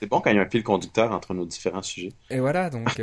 [0.00, 2.12] C'est bon quand il y a un fil conducteur entre nos différents sujets.
[2.30, 2.98] Et voilà, donc.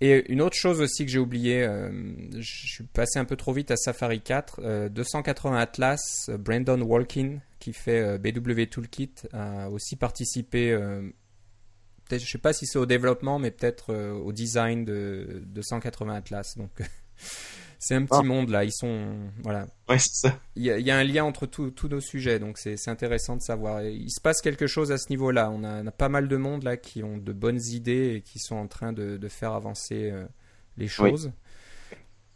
[0.00, 1.90] Et une autre chose aussi que j'ai oublié, euh,
[2.32, 6.80] je suis passé un peu trop vite à Safari 4, 280 euh, Atlas, euh, Brandon
[6.82, 10.76] Walkin, qui fait BW Toolkit, a aussi participé,
[12.10, 16.58] je sais pas si c'est au développement, mais peut-être au design de 280 Atlas.
[16.58, 16.70] Donc
[17.84, 18.22] c'est un petit ah.
[18.22, 18.64] monde là.
[18.64, 19.66] Ils sont voilà.
[19.90, 20.40] Ouais, c'est ça.
[20.56, 23.82] Il y, a un lien entre tous nos sujets, donc c'est intéressant de savoir.
[23.82, 25.50] il se passe quelque chose à ce niveau-là.
[25.50, 28.56] On, a, pas mal de monde là qui ont de bonnes idées et qui sont
[28.56, 30.24] en train de, faire avancer euh,
[30.78, 31.30] les choses.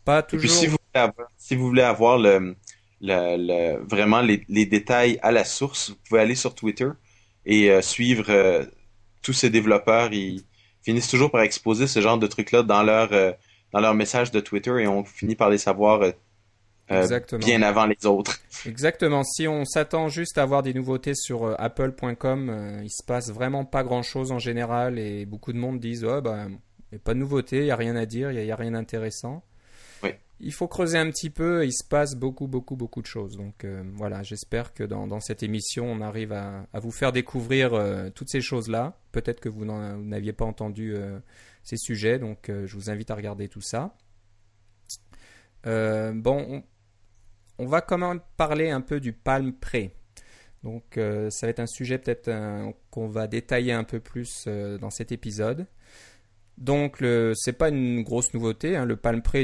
[0.04, 0.44] Pas toujours.
[0.44, 2.54] Et puis, si vous voulez avoir, si vous voulez avoir le,
[3.00, 6.90] le, vraiment les, les, détails à la source, vous pouvez aller sur Twitter
[7.46, 8.66] et euh, suivre euh,
[9.22, 10.12] tous ces développeurs.
[10.12, 10.42] Ils
[10.82, 13.14] finissent toujours par exposer ce genre de trucs-là dans leur
[13.72, 16.12] dans leur message de Twitter et on finit par les savoir euh,
[16.90, 18.40] euh, bien avant les autres.
[18.66, 19.22] Exactement.
[19.22, 23.64] Si on s'attend juste à avoir des nouveautés sur euh, apple.com, il se passe vraiment
[23.64, 27.00] pas grand chose en général et beaucoup de monde disent oh, bah, il n'y a
[27.00, 29.44] pas de nouveauté, il n'y a rien à dire, il n'y a, rien d'intéressant.
[30.02, 30.10] Oui.
[30.40, 33.36] Il faut creuser un petit peu, il se passe beaucoup, beaucoup, beaucoup de choses.
[33.36, 37.72] Donc voilà, j'espère que dans, dans, cette émission, on arrive à, à vous faire découvrir
[38.14, 38.96] toutes ces choses-là.
[39.12, 40.96] Peut-être que vous n'aviez pas entendu
[41.68, 42.18] ces sujets.
[42.18, 43.94] Donc, euh, je vous invite à regarder tout ça.
[45.66, 46.62] Euh, bon,
[47.58, 49.90] on, va quand même parler un peu du Palm Pre.
[50.62, 52.30] Donc, euh, ça va être un sujet peut-être
[52.90, 55.66] qu'on va détailler un peu plus dans cet épisode.
[56.56, 58.76] Donc, ce n'est pas une grosse nouveauté.
[58.76, 58.84] Hein.
[58.84, 59.38] Le Palm Pre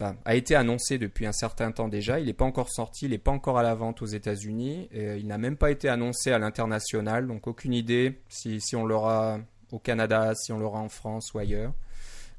[0.00, 2.18] bah, a été annoncé depuis un certain temps déjà.
[2.18, 4.88] Il n'est pas encore sorti, il n'est pas encore à la vente aux États-Unis.
[4.92, 7.26] il n'a même pas été annoncé à l'international.
[7.26, 9.40] Donc, aucune idée si on l'aura
[9.72, 11.72] au Canada, si on l'aura en France ou ailleurs.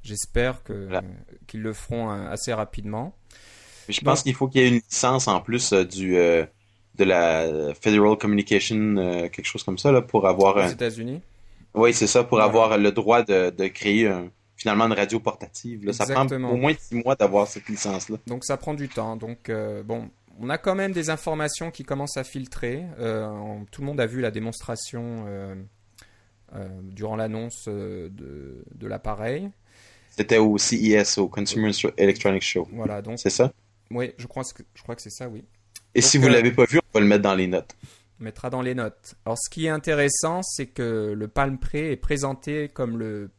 [0.03, 0.89] J'espère que,
[1.47, 3.13] qu'ils le feront euh, assez rapidement.
[3.87, 6.45] je pense qu'il faut qu'il y ait une licence en plus euh, du, euh,
[6.95, 8.95] de la Federal Communication,
[9.29, 10.57] quelque chose comme ça, là, pour avoir.
[10.57, 11.21] Aux États-Unis?
[11.73, 14.11] Oui, c'est ça, pour avoir le droit de, de créer
[14.55, 15.85] finalement une radio portative.
[15.85, 15.93] Là.
[15.93, 18.17] Ça prend au moins six mois d'avoir cette licence-là.
[18.25, 19.15] Donc ça prend du temps.
[19.15, 19.51] Donc,
[19.85, 20.09] bon,
[20.41, 22.83] on a quand même des informations qui commencent à filtrer.
[23.71, 25.55] tout le monde a vu la démonstration euh,
[26.81, 29.49] durant l'annonce euh, de, de l'appareil.
[30.09, 32.67] C'était au CES, au Consumer Electronics Show.
[32.73, 33.19] Voilà, donc.
[33.19, 33.53] C'est ça?
[33.91, 35.45] Oui, je crois, que, je crois que c'est ça, oui.
[35.95, 37.75] Et si vous ne euh, l'avez pas vu, on va le mettre dans les notes.
[38.19, 39.15] On mettra dans les notes.
[39.25, 43.31] Alors, ce qui est intéressant, c'est que le Palm Pre est présenté comme le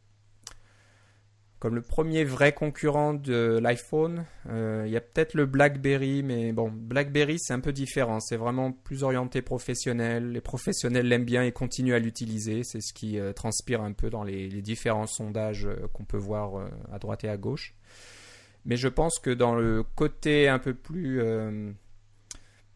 [1.61, 4.25] comme le premier vrai concurrent de l'iPhone.
[4.49, 8.19] Il y a peut-être le BlackBerry, mais bon, BlackBerry c'est un peu différent.
[8.19, 10.33] C'est vraiment plus orienté professionnel.
[10.33, 12.63] Les professionnels l'aiment bien et continuent à l'utiliser.
[12.63, 17.23] C'est ce qui transpire un peu dans les, différents sondages qu'on peut voir à droite
[17.23, 17.75] et à gauche.
[18.65, 21.21] Mais je pense que dans le côté un peu plus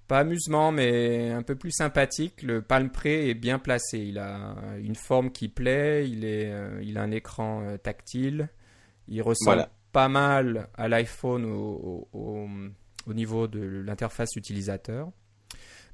[0.07, 2.41] pas amusement, mais un peu plus sympathique.
[2.43, 3.99] Le Palm Pre est bien placé.
[3.99, 6.07] Il a une forme qui plaît.
[6.09, 8.49] Il, est, euh, il a un écran euh, tactile.
[9.07, 15.11] Il ressemble pas mal à l'iPhone au, au, niveau de l'interface utilisateur.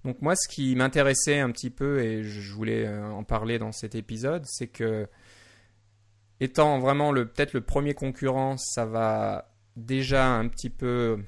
[0.03, 3.71] Donc moi, ce qui m'intéressait un petit peu, et je voulais euh, en parler dans
[3.71, 5.07] cet épisode, c'est que
[6.39, 11.23] étant vraiment le peut-être le premier concurrent, ça va déjà un petit peu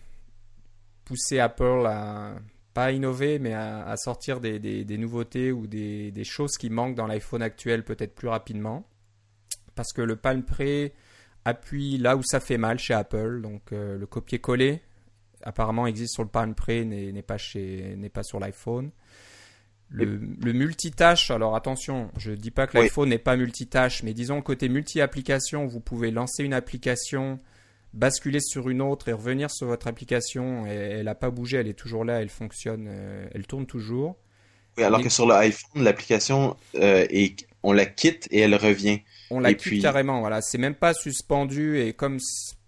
[1.05, 2.35] pousser Apple à
[2.73, 7.41] pas à innover, mais à, sortir des, nouveautés ou des, choses qui manquent dans l'iPhone
[7.41, 8.87] actuel peut-être plus rapidement.
[9.75, 10.91] Parce que le Palm Pre
[11.45, 13.41] appuie là où ça fait mal chez Apple.
[13.41, 14.81] Donc euh, le copier-coller
[15.43, 17.37] apparemment existe sur le Palm Pre, n'est pas,
[18.13, 18.91] pas sur l'iPhone.
[19.89, 24.41] Le, multitâche, alors attention, je ne dis pas que l'iPhone n'est pas multitâche, mais disons
[24.41, 27.37] côté multi-application, vous pouvez lancer une application
[27.93, 30.65] basculer sur une autre et revenir sur votre application.
[30.65, 34.17] elle n'a pas bougé, elle est toujours là, elle fonctionne, euh, elle tourne toujours.
[34.77, 37.05] Oui, alors que sur l'iPhone, l'application, euh,
[37.61, 39.01] on la quitte et elle revient.
[39.29, 40.41] On la quitte carrément, voilà.
[40.41, 42.19] C'est même pas suspendu et comme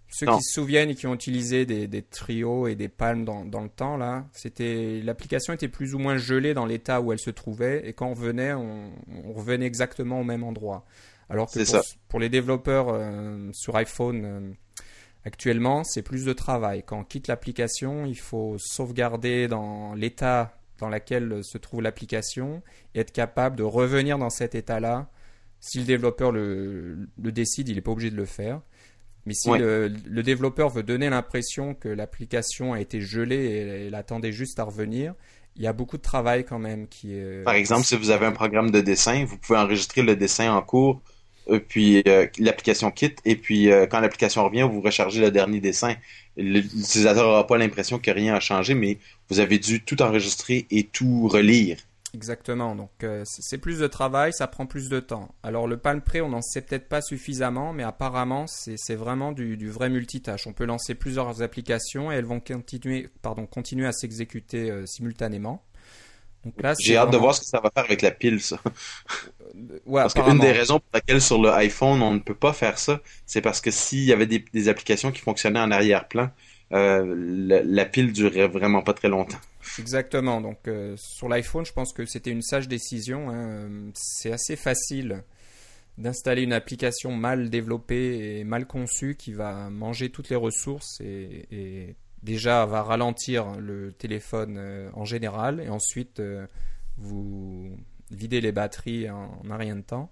[0.08, 3.68] ceux qui se souviennent et qui ont utilisé des, trios et des palmes dans, le
[3.68, 7.86] temps, là, c'était l'application était plus ou moins gelée dans l'état où elle se trouvait
[7.86, 8.90] et quand on venait, on,
[9.34, 10.84] revenait exactement au même endroit.
[11.28, 14.54] Alors que pour, pour, les développeurs euh, sur iPhone,
[15.26, 16.84] Actuellement, c'est plus de travail.
[16.86, 22.62] Quand on quitte l'application, il faut sauvegarder dans l'état dans lequel se trouve l'application
[22.94, 25.08] et être capable de revenir dans cet état-là.
[25.60, 28.60] Si le développeur le, décide, il n'est pas obligé de le faire.
[29.24, 34.32] Mais si le, développeur veut donner l'impression que l'application a été gelée et elle attendait
[34.32, 35.14] juste à revenir,
[35.56, 37.42] il y a beaucoup de travail quand même qui est...
[37.42, 40.62] Par exemple, si vous avez un programme de dessin, vous pouvez enregistrer le dessin en
[40.62, 41.02] cours
[41.68, 45.94] puis euh, l'application quitte, et puis euh, quand l'application revient, vous rechargez le dernier dessin.
[46.36, 48.98] L'utilisateur n'aura pas l'impression que rien a changé, mais
[49.30, 51.78] vous avez dû tout enregistrer et tout relire.
[52.14, 55.34] Exactement, donc c'est plus de travail, ça prend plus de temps.
[55.42, 59.68] Alors le Palm Pre, on n'en sait peut-être pas suffisamment, mais apparemment c'est vraiment du,
[59.68, 60.46] vrai multitâche.
[60.46, 62.40] On peut lancer plusieurs applications et elles vont
[63.50, 65.62] continuer à s'exécuter simultanément.
[66.80, 68.58] J'ai hâte de voir ce que ça va faire avec la pile, ça.
[69.90, 73.00] parce qu'une des raisons pour laquelle sur le iPhone on ne peut pas faire ça,
[73.26, 76.30] c'est parce que s'il y avait des, applications qui fonctionnaient en arrière-plan,
[76.72, 79.38] euh, la, pile durerait vraiment pas très longtemps.
[79.78, 80.40] Exactement.
[80.40, 83.30] Donc euh, sur l'iPhone, je pense que c'était une sage décision.
[83.30, 83.68] Hein.
[83.94, 85.22] C'est assez facile
[85.98, 91.96] d'installer une application mal développée et mal conçue qui va manger toutes les ressources et
[92.26, 96.46] déjà va ralentir le téléphone euh, en général et ensuite euh,
[96.98, 97.70] vous
[98.10, 100.10] videz les batteries en, un rien de temps.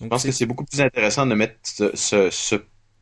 [0.00, 2.56] Donc, Je pense que c'est beaucoup plus intéressant de mettre ce,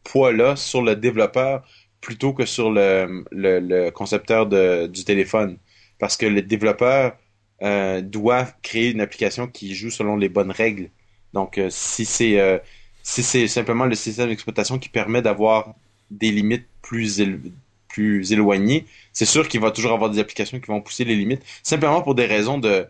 [0.04, 1.66] poids-là sur le développeur
[2.00, 5.58] plutôt que sur le, concepteur du téléphone.
[5.98, 7.16] Parce que le développeur
[7.62, 10.90] euh, doit créer une application qui joue selon les bonnes règles.
[11.34, 12.62] Donc, si c'est
[13.02, 15.74] si c'est simplement le système d'exploitation qui permet d'avoir
[16.10, 17.52] des limites plus élevées,
[17.88, 21.42] plus éloigné, c'est sûr qu'il va toujours avoir des applications qui vont pousser les limites,
[21.62, 22.86] simplement pour des raisons de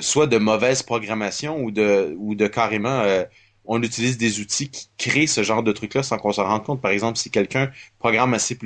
[0.00, 3.24] soit de mauvaise programmation ou de ou de carrément euh,
[3.64, 6.80] on utilise des outils qui créent ce genre de trucs-là sans qu'on s'en rende compte.
[6.80, 8.56] Par exemple, si quelqu'un programme à C++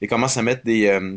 [0.00, 1.16] et commence à mettre des euh,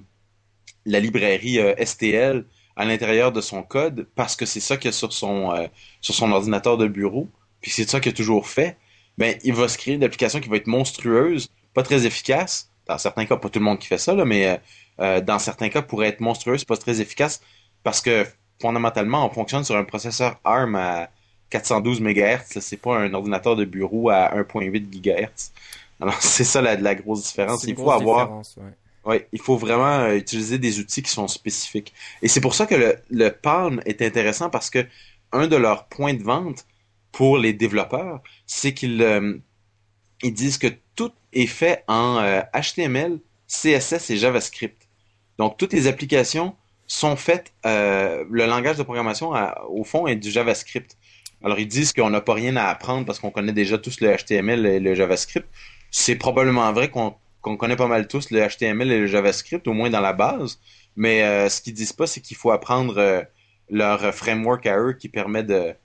[0.86, 4.90] la librairie euh, STL à l'intérieur de son code parce que c'est ça qu'il y
[4.90, 5.70] a sur son
[6.02, 7.30] sur son ordinateur de bureau,
[7.62, 8.78] puis c'est ça qu'il a toujours fait,
[9.18, 12.98] ben il va se créer une application qui va être monstrueuse, pas très efficace, dans
[12.98, 14.58] certains cas, pas tout le monde qui fait ça, mais euh,
[15.00, 17.42] euh, dans certains cas, pourrait être monstrueux, c'est pas très efficace
[17.84, 18.26] parce que
[18.62, 21.10] fondamentalement, on fonctionne sur un processeur ARM à
[21.50, 22.60] 412 MHz.
[22.60, 25.52] C'est pas un ordinateur de bureau à 1.8 GHz.
[26.02, 27.64] Alors, c'est ça la, la grosse différence.
[27.64, 28.42] Il faut avoir.
[29.06, 29.28] Ouais.
[29.32, 31.94] il faut vraiment euh, utiliser des outils qui sont spécifiques.
[32.24, 34.86] Et c'est pour ça que le, le Palm est intéressant parce que
[35.32, 36.66] un de leurs points de vente
[37.12, 39.42] pour les développeurs, c'est qu'ils
[40.24, 42.22] ils disent que tout est fait en
[42.54, 43.18] HTML, euh,
[43.48, 44.88] CSS et JavaScript.
[45.38, 46.56] Donc, toutes les applications
[46.88, 49.34] sont faites, euh, le langage de programmation,
[49.70, 50.98] au fond, est du JavaScript.
[51.44, 54.16] Alors, ils disent qu'on n'a pas rien à apprendre parce qu'on connaît déjà tous le
[54.16, 55.48] HTML et le JavaScript.
[55.92, 57.18] C'est probablement vrai qu'on
[57.58, 60.60] connaît pas mal tous le HTML et le JavaScript, au moins dans la base.
[60.96, 63.26] Mais euh, ce qu'ils disent pas, c'est qu'il faut apprendre
[63.70, 65.76] leur framework à eux qui permet de,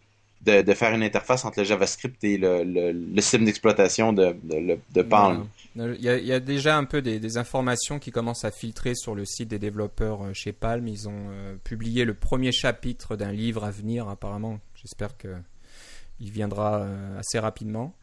[0.43, 5.47] de, faire une interface entre le JavaScript et le, le, système d'exploitation de, de, Palm.
[5.77, 9.49] Il y, a, déjà un peu des, informations qui commencent à filtrer sur le site
[9.49, 10.89] des développeurs euh, chez Palm.
[10.89, 14.61] Ils ont euh, publié le premier chapitre d'un livre à venir, apparemment.
[14.75, 17.95] J'espère qu'il viendra euh, assez rapidement.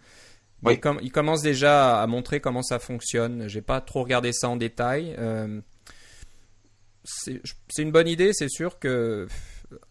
[0.64, 0.80] Oui.
[1.02, 3.48] Il, commence déjà à montrer comment ça fonctionne.
[3.48, 5.16] J'ai pas trop regardé ça en détail.
[7.04, 7.42] c'est
[7.78, 9.28] une bonne idée, c'est sûr que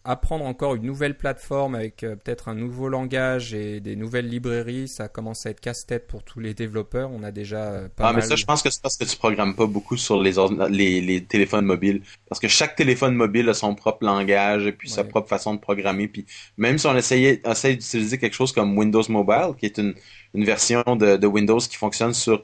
[0.03, 4.87] apprendre encore une nouvelle plateforme avec euh, peut-être un nouveau langage et des nouvelles librairies,
[4.87, 7.11] ça commence à être casse-tête pour tous les développeurs.
[7.11, 9.17] On a déjà euh, pas ah, mais ça, je pense que c'est parce que tu
[9.17, 10.33] programmes pas beaucoup sur les,
[10.69, 12.01] les, les, téléphones mobiles.
[12.27, 15.59] Parce que chaque téléphone mobile a son propre langage et puis sa propre façon de
[15.59, 16.07] programmer.
[16.07, 16.25] Puis
[16.57, 19.93] même si on essayait, essaye d'utiliser quelque chose comme Windows Mobile, qui est une,
[20.33, 22.43] une version de, de Windows qui fonctionne sur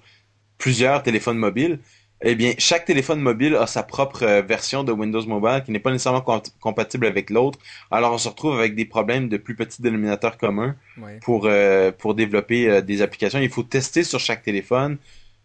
[0.57, 1.79] plusieurs téléphones mobiles,
[2.25, 5.79] eh bien, chaque téléphone mobile a sa propre euh, version de Windows Mobile qui n'est
[5.79, 6.23] pas nécessairement
[6.61, 7.59] compatible avec l'autre.
[7.91, 10.75] Alors, on se retrouve avec des problèmes de plus petits dénominateurs communs
[11.21, 13.39] pour, euh, pour développer euh, des applications.
[13.39, 14.97] Il faut tester sur chaque téléphone.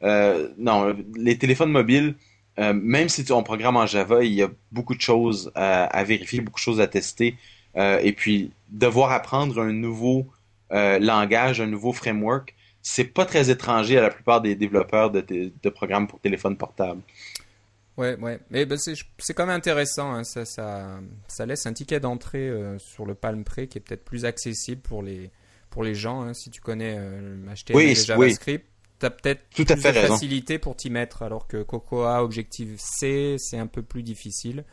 [0.03, 2.14] non, les téléphones mobiles,
[2.57, 6.61] même si on programme en Java, il y a beaucoup de choses à, vérifier, beaucoup
[6.61, 7.37] de choses à tester.
[7.76, 10.29] et puis, devoir apprendre un nouveau
[10.70, 12.55] langage, un nouveau framework,
[12.91, 17.03] c'est pas très étranger à la plupart des développeurs de, de programmes pour téléphone portable.
[17.99, 18.41] Ouais, ouais.
[18.51, 20.14] Mais ben, c'est quand même intéressant.
[20.14, 20.24] Hein.
[20.24, 24.05] Ça, ça, ça, laisse un ticket d'entrée euh, sur le Palm Pre qui est peut-être
[24.05, 25.30] plus accessible pour les,
[25.68, 26.22] pour les gens.
[26.22, 26.32] Hein.
[26.32, 28.66] Si tu connais euh, HTML et JavaScript,
[29.01, 31.22] tu as peut-être plus de facilité pour t'y mettre.
[31.22, 34.64] Alors que Cocoa, Objective-C, c'est un peu plus difficile.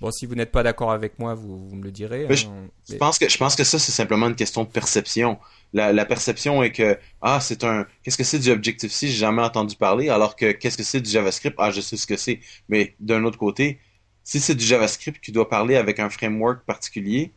[0.00, 2.24] Bon, si vous n'êtes pas d'accord avec moi, vous, vous, me le direz.
[2.24, 2.34] Hein.
[2.34, 5.38] je, pense que, je pense que ça, c'est simplement une question de perception.
[5.74, 9.08] La, la perception est que, ah, c'est un, qu'est-ce que c'est du Objective-C?
[9.08, 11.54] J'ai jamais entendu parler, alors que qu'est-ce que c'est du JavaScript?
[11.58, 12.40] Ah, je sais ce que c'est.
[12.70, 13.78] Mais d'un autre côté,
[14.24, 17.32] si c'est du JavaScript qui doit parler avec un framework particulier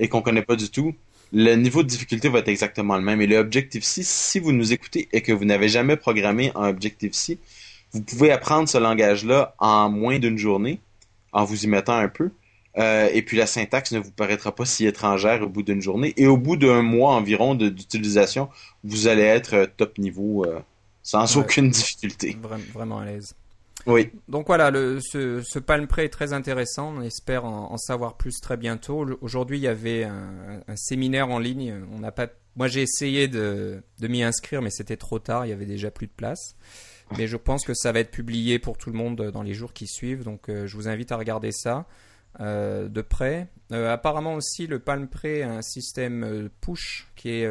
[0.00, 0.94] et qu'on connaît pas du tout,
[1.32, 3.20] le niveau de difficulté va être exactement le même.
[3.20, 7.38] Et le Objective-C, si vous nous écoutez et que vous n'avez jamais programmé en Objective-C,
[7.92, 10.80] vous pouvez apprendre ce langage-là en moins d'une journée
[11.32, 12.30] en vous y mettant un peu.
[12.76, 16.14] Euh, et puis la syntaxe ne vous paraîtra pas si étrangère au bout d'une journée.
[16.16, 18.48] Et au bout d'un mois environ d'utilisation,
[18.84, 20.60] vous allez être euh, top niveau euh,
[21.02, 22.36] sans aucune difficulté.
[22.72, 23.34] Vraiment à l'aise.
[23.86, 24.10] Oui.
[24.28, 26.94] Donc voilà, le, ce, ce Palm est très intéressant.
[26.98, 29.06] On espère en, savoir plus très bientôt.
[29.22, 31.74] Aujourd'hui, il y avait un, un, séminaire en ligne.
[31.92, 32.26] On n'a pas.
[32.54, 35.46] Moi, j'ai essayé de, de m'y inscrire, mais c'était trop tard.
[35.46, 36.56] Il y avait déjà plus de place
[37.16, 39.72] mais je pense que ça va être publié pour tout le monde dans les jours
[39.72, 40.24] qui suivent.
[40.24, 41.86] Donc euh, je vous invite à regarder ça
[42.40, 43.48] euh, de près.
[43.72, 47.46] Euh, apparemment aussi, le Palm Pre a un système push qui est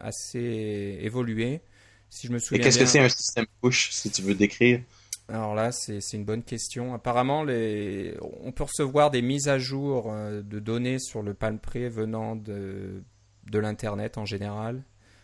[0.00, 1.60] assez évolué.
[2.08, 4.80] Si je me souviens Et qu'est-ce que c'est un système push, si tu veux décrire?
[5.28, 6.94] Alors là, c'est une bonne question.
[6.94, 8.14] Apparemment, les...
[8.42, 13.02] on peut recevoir des mises à jour de données sur le Palm Pre venant de,
[13.50, 14.82] de l'Internet en général.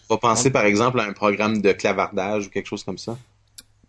[0.08, 3.16] On va penser par exemple à un programme de clavardage ou quelque chose comme ça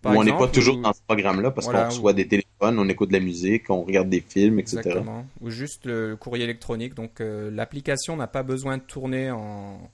[0.04, 3.14] on n'est pas toujours dans ce programme-là parce qu'on reçoit des téléphones, on écoute de
[3.14, 4.80] la musique, on regarde des films, etc.
[4.80, 5.26] Exactement.
[5.42, 6.94] Ou juste le courrier électronique.
[6.94, 9.92] Donc euh, l'application n'a pas besoin de tourner en,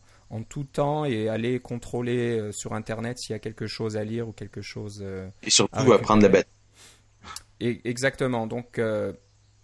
[0.49, 4.27] tout temps et aller contrôler euh, sur Internet s'il y a quelque chose à lire
[4.27, 5.01] ou quelque chose.
[5.01, 6.47] Euh, et surtout à prendre la bête.
[7.59, 8.47] Et, exactement.
[8.47, 8.79] Donc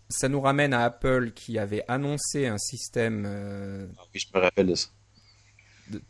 [0.09, 3.25] ça nous ramène à Apple qui avait annoncé un système.
[3.97, 4.89] Ah oui, je me rappelle de ça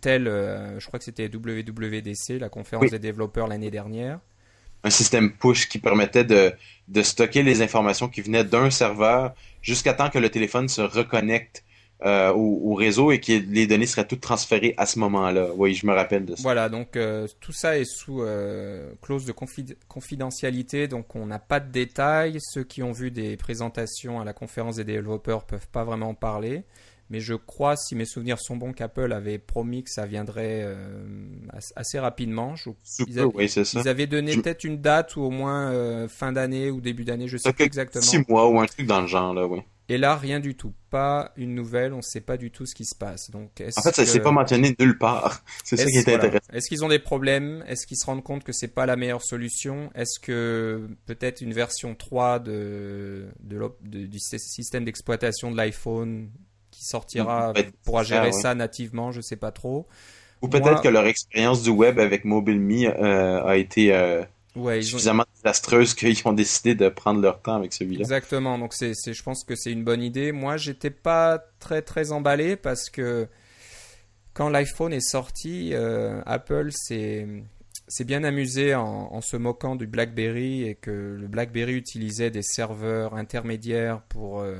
[0.01, 4.19] tel, euh, je crois que c'était WWDC, la conférence des développeurs l'année dernière.
[4.83, 6.51] Un système push qui permettait de,
[6.89, 11.63] de stocker les informations qui venaient d'un serveur jusqu'à temps que le téléphone se reconnecte
[12.03, 15.51] euh, au, réseau et que les données seraient toutes transférées à ce moment-là.
[15.55, 16.41] Oui, je me rappelle de ça.
[16.41, 18.21] Voilà, donc euh, tout ça est sous
[19.01, 19.33] clause de
[19.87, 22.39] confidentialité, donc on n'a pas de détails.
[22.41, 26.13] Ceux qui ont vu des présentations à la conférence des développeurs peuvent pas vraiment en
[26.13, 26.65] parler.
[27.09, 31.05] Mais je crois, si mes souvenirs sont bons, qu'Apple avait promis que ça viendrait euh,
[31.75, 32.55] assez rapidement.
[33.07, 33.61] ils, avaient, oui, ça.
[33.61, 37.27] ils, avaient, donné peut-être une date ou au moins euh, fin d'année ou début d'année,
[37.27, 38.03] je sais plus exactement.
[38.03, 39.59] Six mois ou un truc dans le genre, là, oui.
[39.89, 40.73] Et là, rien du tout.
[40.89, 43.29] Pas une nouvelle, on ne sait pas du tout ce qui se passe.
[43.31, 45.43] Donc, en fait, ça ne s'est pas mentionné nulle part.
[45.63, 46.53] C'est ça qui est intéressant.
[46.53, 47.63] Est-ce qu'ils ont des problèmes?
[47.67, 49.91] Est-ce qu'ils se rendent compte que c'est pas la meilleure solution?
[49.93, 56.29] Est-ce que peut-être une version 3 de, de, du système d'exploitation de l'iPhone
[56.83, 57.53] sortira
[57.83, 59.87] pourra gérer ça, nativement, je sais pas trop.
[60.41, 64.23] Ou peut-être que leur expérience du web avec MobileMe euh, a été euh,
[64.81, 68.01] suffisamment désastreuse qu'ils ont décidé de prendre leur temps avec celui-là.
[68.01, 68.57] Exactement.
[68.57, 70.33] Donc c'est, je pense que c'est une bonne idée.
[70.33, 73.27] Moi, j'étais pas très très emballé parce que
[74.33, 77.25] quand l'iPhone est sorti, euh, Apple s'est
[77.87, 83.15] s'est bien amusé en, se moquant du BlackBerry et que le BlackBerry utilisait des serveurs
[83.15, 84.55] intermédiaires pour euh,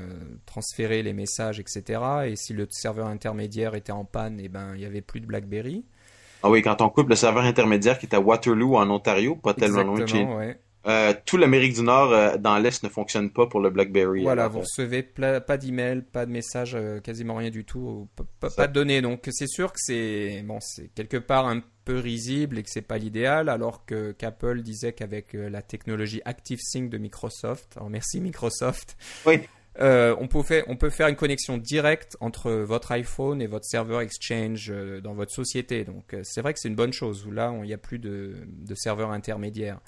[0.46, 2.00] transférer les messages, etc.
[2.26, 5.20] Et si le serveur intermédiaire était en panne, et eh ben, il n'y avait plus
[5.20, 5.84] de BlackBerry.
[6.42, 9.54] Ah oui, quand on coupe le serveur intermédiaire qui est à Waterloo en Ontario, pas
[9.54, 10.58] tellement loin de chez ouais.
[10.86, 14.22] Euh, tout l'Amérique du Nord euh, dans l'Est ne fonctionne pas pour le BlackBerry.
[14.22, 18.08] Voilà, vous recevez pas d'email, pas de message, quasiment rien du tout,
[18.40, 19.00] pas, de données.
[19.00, 22.82] Donc c'est sûr que c'est bon, c'est quelque part un peu risible et que c'est
[22.82, 28.20] pas l'idéal, alors que qu'Apple disait qu'avec euh, la technologie ActiveSync de Microsoft, alors merci
[28.20, 29.40] Microsoft, oui.
[29.80, 33.64] Euh, on, peut faire, on peut faire une connexion directe entre votre iPhone et votre
[33.64, 35.82] serveur Exchange euh, dans votre société.
[35.82, 37.26] Donc c'est vrai que c'est une bonne chose.
[37.28, 39.80] Là, il n'y a plus de, de serveur intermédiaire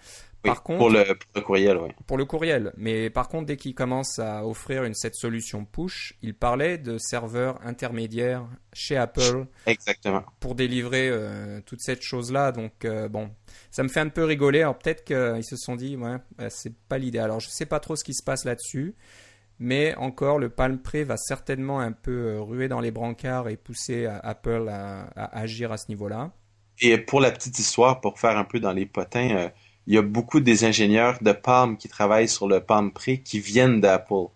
[0.65, 1.89] pour, le, courriel, oui.
[2.07, 2.73] Pour le courriel.
[2.77, 6.99] Mais par contre, dès qu'il commence à offrir une, cette solution push, il parlait de
[6.99, 9.47] serveurs intermédiaires chez Apple.
[9.67, 10.23] Exactement.
[10.41, 12.53] Pour délivrer euh, toute cette chose-là.
[12.53, 13.31] Donc, euh, bon,
[13.71, 14.61] ça me fait un peu rigoler.
[14.61, 17.19] Alors, peut-être qu'ils se sont dit, ouais, bah, c'est pas l'idée.
[17.19, 18.95] Alors, je sais pas trop ce qui se passe là-dessus.
[19.59, 23.57] Mais encore, le Palm Pre va certainement un peu euh, ruer dans les brancards et
[23.57, 25.07] pousser Apple à,
[25.37, 26.31] agir à ce niveau-là.
[26.79, 29.51] Et pour la petite histoire, pour faire un peu dans les potins,
[29.87, 33.39] il y a beaucoup des ingénieurs de Palm qui travaillent sur le Palm Pre qui
[33.39, 34.29] viennent d'Apple.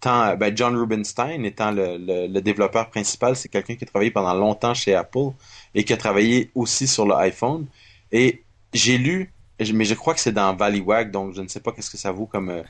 [0.00, 4.34] Tant, ben John Rubinstein étant le, le, développeur principal, c'est quelqu'un qui a travaillé pendant
[4.34, 5.30] longtemps chez Apple
[5.74, 7.66] et qui a travaillé aussi sur l'iPhone.
[8.12, 8.44] Et
[8.74, 9.32] j'ai lu,
[9.72, 12.12] mais je crois que c'est dans Valleywag, donc je ne sais pas qu'est-ce que ça
[12.12, 12.62] vaut comme, euh,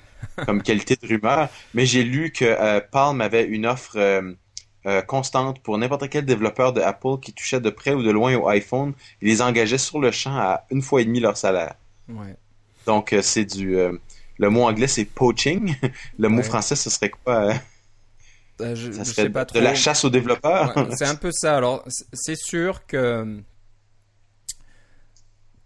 [0.45, 5.61] comme qualité de rumeur, mais j'ai lu que euh, Palm avait une offre euh, constante
[5.61, 8.93] pour n'importe quel développeur de Apple qui touchait de près ou de loin au iPhone.
[9.21, 11.75] Il les engageait sur le champ à une fois et demi leur salaire.
[12.87, 13.77] Donc, euh, c'est du.
[13.77, 13.93] Euh,
[14.39, 15.75] le mot anglais, c'est poaching.
[16.19, 17.59] Le mot français, ce serait quoi
[18.61, 20.75] euh, je, ça serait pas de la chasse aux développeurs?
[20.97, 21.57] c'est un peu ça.
[21.57, 23.43] Alors, c'est sûr que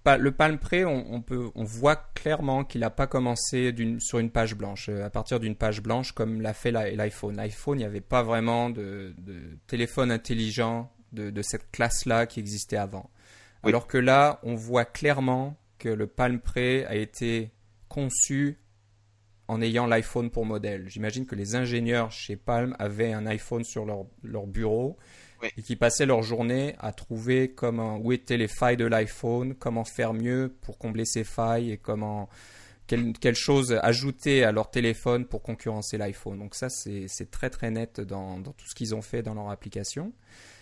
[0.07, 4.55] le Palm Pre, on, peut, on voit clairement qu'il n'a pas commencé sur une page
[4.55, 7.37] blanche, à partir d'une page blanche comme l'a fait l'iPhone.
[7.37, 9.15] L'iPhone, il n'y avait pas vraiment de,
[9.67, 13.11] téléphone intelligent de, cette classe-là qui existait avant.
[13.63, 17.51] Alors que là, on voit clairement que le Palm Pre a été
[17.89, 18.61] conçu
[19.49, 20.89] en ayant l'iPhone pour modèle.
[20.89, 24.97] J'imagine que les ingénieurs chez Palm avaient un iPhone sur leur, leur bureau
[25.57, 29.85] et qui passaient leur journée à trouver comment, où étaient les failles de l'iPhone, comment
[29.85, 32.29] faire mieux pour combler ces failles et comment
[32.87, 36.39] quelle, quelle chose ajouter à leur téléphone pour concurrencer l'iPhone.
[36.39, 39.51] Donc ça, c'est très très net dans, dans tout ce qu'ils ont fait dans leur
[39.51, 40.13] application.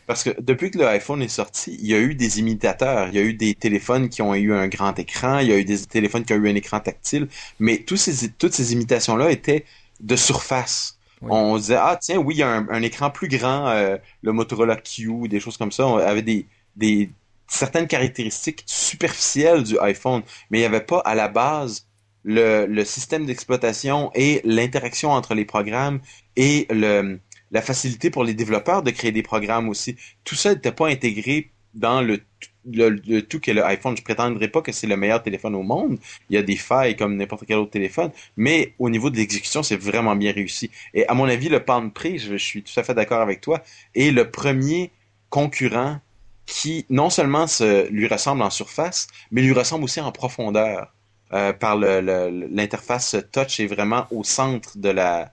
[0.09, 3.09] Parce que depuis que l'iPhone est sorti, il y a eu des imitateurs.
[3.09, 5.59] Il y a eu des téléphones qui ont eu un grand écran, il y a
[5.59, 7.29] eu des téléphones qui ont eu un écran tactile,
[7.61, 9.67] mais tous ces, toutes ces imitations-là étaient
[10.01, 10.99] de surface.
[11.21, 14.77] On disait, ah tiens, oui, il y a un, écran plus grand, euh, le Motorola
[14.77, 16.47] Q, des choses comme ça, on avait des,
[16.77, 17.11] des
[17.47, 21.87] certaines caractéristiques superficielles du iPhone, mais il n'y avait pas à la base
[22.25, 26.01] le, le système d'exploitation et l'interaction entre les programmes
[26.37, 27.21] et le,
[27.51, 29.97] la facilité pour les développeurs de créer des programmes aussi.
[30.25, 32.21] Tout ça n'était pas intégré dans le,
[32.65, 33.97] le, tout qu'est le iPhone.
[33.97, 35.99] Je prétendrai pas que c'est le meilleur téléphone au monde.
[36.29, 39.63] Il y a des failles comme n'importe quel autre téléphone, mais au niveau de l'exécution,
[39.63, 40.71] c'est vraiment bien réussi.
[40.95, 43.63] Et à mon avis, le Palm Pre, je, suis tout à fait d'accord avec toi,
[43.95, 44.91] est le premier
[45.31, 46.01] concurrent
[46.47, 50.93] qui non seulement se, lui ressemble en surface, mais lui ressemble aussi en profondeur.
[51.35, 55.31] Euh, par l'interface touch est vraiment au centre de la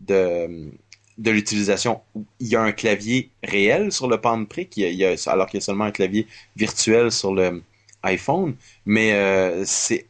[0.00, 0.72] de
[1.18, 2.00] de l'utilisation.
[2.40, 5.58] Il y a un clavier réel sur le Pre, qui il y a, alors qu'il
[5.58, 7.62] y a seulement un clavier virtuel sur le
[8.02, 8.54] iPhone,
[8.84, 10.06] mais euh, c'est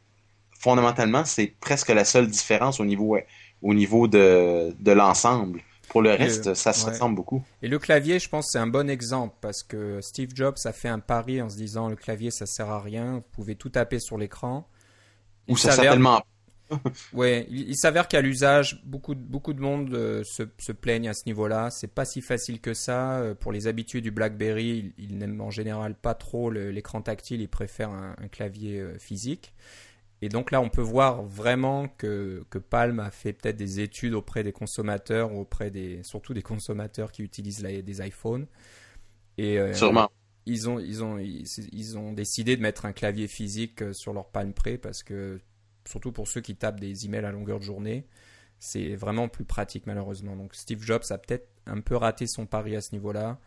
[0.59, 3.17] fondamentalement c'est presque la seule différence au niveau
[3.63, 5.63] au niveau de, de l'ensemble.
[5.89, 7.43] Pour le reste, ça se ressemble beaucoup.
[7.63, 10.89] Et le clavier, je pense, c'est un bon exemple parce que Steve Jobs a fait
[10.89, 13.99] un pari en se disant le clavier, ça sert à rien, vous pouvez tout taper
[14.01, 14.69] sur l'écran.
[15.49, 16.23] Ou ça certainement
[17.13, 21.23] ouais, il, s'avère qu'à l'usage, beaucoup, beaucoup de monde euh, se, se, plaignent à ce
[21.27, 21.71] niveau-là.
[21.71, 23.19] C'est pas si facile que ça.
[23.19, 27.49] Euh, pour les habitués du BlackBerry, ils, n'aiment en général pas trop l'écran tactile, ils
[27.49, 29.55] préfèrent un, clavier euh, physique.
[30.23, 34.15] Et donc là, on peut voir vraiment que, que Palm a fait peut-être des études
[34.15, 38.47] auprès des consommateurs, auprès des, surtout des consommateurs qui utilisent des iPhones.
[39.37, 40.11] Et, Sûrement.
[40.47, 44.29] Ils ont, ils, ont, ils, ils, ont décidé de mettre un clavier physique sur leur
[44.29, 45.41] Palm Pre parce que
[45.89, 48.07] surtout pour ceux qui tapent des emails à longueur de journée,
[48.59, 50.37] c'est vraiment plus pratique malheureusement.
[50.37, 53.39] Donc Steve Jobs a peut-être un peu raté son pari à ce niveau-là.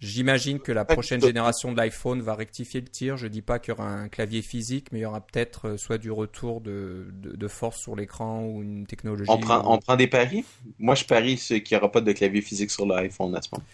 [0.00, 3.18] J'imagine que la prochaine génération de l'iPhone va rectifier le tir.
[3.18, 5.76] Je dis pas qu'il y aura un clavier physique, mais il y aura peut-être euh,
[5.76, 9.28] soit du retour de, de, force sur l'écran ou une technologie.
[9.28, 10.42] On prend, on prend des paris?
[10.78, 13.66] Moi, je parie qu'il n'y aura pas de clavier physique sur l'iPhone à ce moment.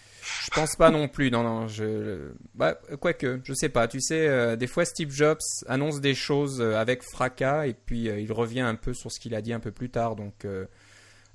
[0.43, 1.31] Je pense pas non plus.
[1.31, 1.69] Non, non.
[1.69, 3.87] Je, bah, quoique, je sais pas.
[3.87, 8.09] Tu sais, euh, des fois, Steve Jobs annonce des choses euh, avec fracas et puis
[8.09, 10.17] il revient un peu sur ce qu'il a dit un peu plus tard.
[10.17, 10.45] Donc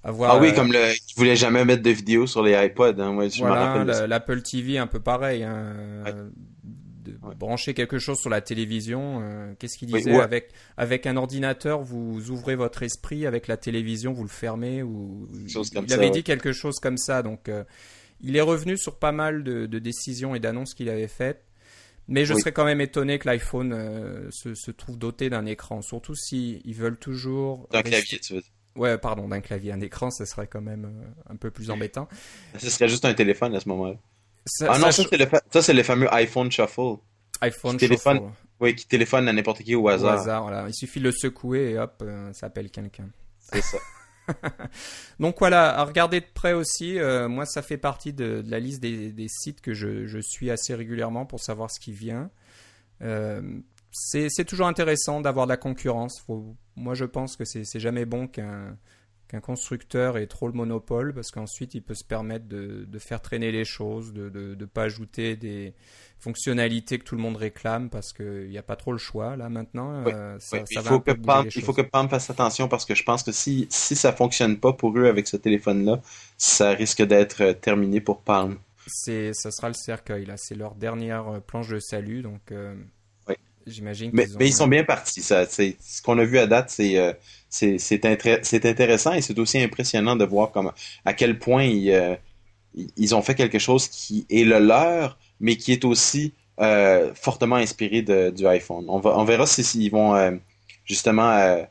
[0.04, 2.98] ah oui, euh, comme le, ils voulaient jamais mettre de vidéos sur les iPods.
[2.98, 3.12] Hein.
[3.12, 5.44] Moi, voilà, l'Apple TV un peu pareil.
[5.44, 5.74] Hein.
[7.04, 9.20] De brancher quelque chose sur la télévision.
[9.22, 13.26] Euh, qu'est-ce qu'il disait avec avec un ordinateur, vous ouvrez votre esprit.
[13.26, 14.82] Avec la télévision, vous le fermez.
[14.82, 17.22] Ou il avait dit quelque chose comme ça.
[17.22, 17.62] Donc, euh,
[18.20, 21.44] il est revenu sur pas mal de, décisions et d'annonces qu'il avait faites.
[22.08, 26.16] Mais je serais quand même étonné que l'iPhone se, se, trouve doté d'un écran, surtout
[26.16, 27.68] s'ils ils veulent toujours.
[27.70, 28.50] D'un clavier, tu veux dire.
[28.76, 32.08] Ouais, pardon, d'un clavier, un écran, ce serait quand même euh, un peu plus embêtant.
[32.58, 33.96] Ce serait juste un téléphone à ce moment-là.
[34.62, 36.96] ah non, ça, c'est le, fameux iPhone Shuffle.
[37.40, 38.22] iPhone Shuffle.
[38.60, 40.14] Oui, qui téléphone à n'importe qui au hasard.
[40.14, 40.64] Au hasard, voilà.
[40.68, 43.08] Il suffit de le secouer et hop, euh, ça appelle quelqu'un.
[43.40, 43.78] C'est ça.
[45.20, 46.98] Donc voilà, à regarder de près aussi.
[46.98, 50.74] Euh, moi, ça fait partie de, la liste des, sites que je, je, suis assez
[50.74, 52.30] régulièrement pour savoir ce qui vient.
[53.92, 56.20] C'est toujours intéressant d'avoir de la concurrence.
[56.26, 58.76] Faut moi, je pense que c'est jamais bon qu'un
[59.32, 63.22] qu'un constructeur ait trop le monopole parce qu'ensuite il peut se permettre de, de, faire
[63.22, 65.72] traîner les choses, de ne pas ajouter des
[66.18, 69.48] fonctionnalités que tout le monde réclame parce qu'il n'y a pas trop le choix là
[69.48, 70.04] maintenant.
[70.06, 70.38] Euh,
[70.70, 73.32] il, faut que Palm, il faut que Palm fasse attention parce que je pense que
[73.32, 76.02] si, si ça fonctionne pas pour eux avec ce téléphone-là,
[76.36, 78.58] ça risque d'être euh, terminé pour Palm.
[78.86, 82.52] C'est, ça sera le cercueil là, c'est leur dernière euh, planche de salut donc.
[83.66, 85.22] J'imagine mais, mais, ils sont bien partis.
[85.22, 87.12] Ça, ce qu'on a vu à date, c'est euh,
[87.48, 90.72] c'est intéressant et c'est aussi impressionnant de voir comme,
[91.04, 92.14] à quel point ils, euh,
[92.96, 97.56] ils ont fait quelque chose qui est le leur, mais qui est aussi euh, fortement
[97.56, 98.86] inspiré de, du iPhone.
[98.88, 100.40] On, va, on verra si, ils vont
[100.84, 101.66] justement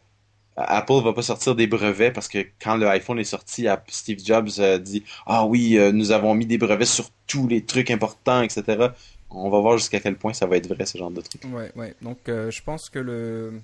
[0.56, 4.52] Apple va pas sortir des brevets parce que quand le iPhone est sorti, Steve Jobs
[4.80, 8.90] dit ah oui nous avons mis des brevets sur tous les trucs importants etc
[9.32, 11.44] on va voir jusqu'à quel point ça va être vrai, ce genre de truc.
[11.52, 11.96] Ouais, ouais.
[12.02, 13.62] Donc, euh, je pense que le,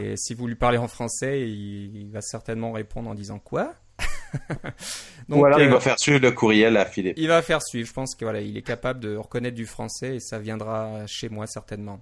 [0.00, 3.74] Et si vous lui parlez en français, il, va certainement répondre en disant quoi?
[5.28, 7.14] Donc, Ou alors il va euh, faire suivre le courriel à Philippe.
[7.16, 7.88] Il va faire suivre.
[7.88, 11.28] Je pense qu'il voilà, il est capable de reconnaître du français et ça viendra chez
[11.28, 12.00] moi certainement.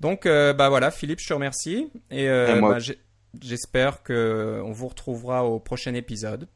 [0.00, 2.78] Donc euh, bah voilà, Philippe, je te remercie et, bah,
[3.40, 6.48] j'espère que on vous retrouvera au prochain épisode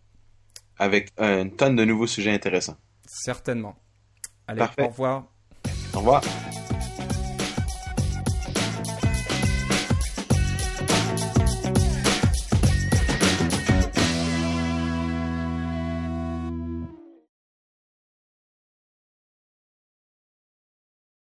[0.79, 2.77] avec une tonne de nouveaux sujets intéressants.
[3.07, 3.77] Certainement.
[4.47, 5.25] Allez, au revoir.
[5.95, 6.23] Au revoir.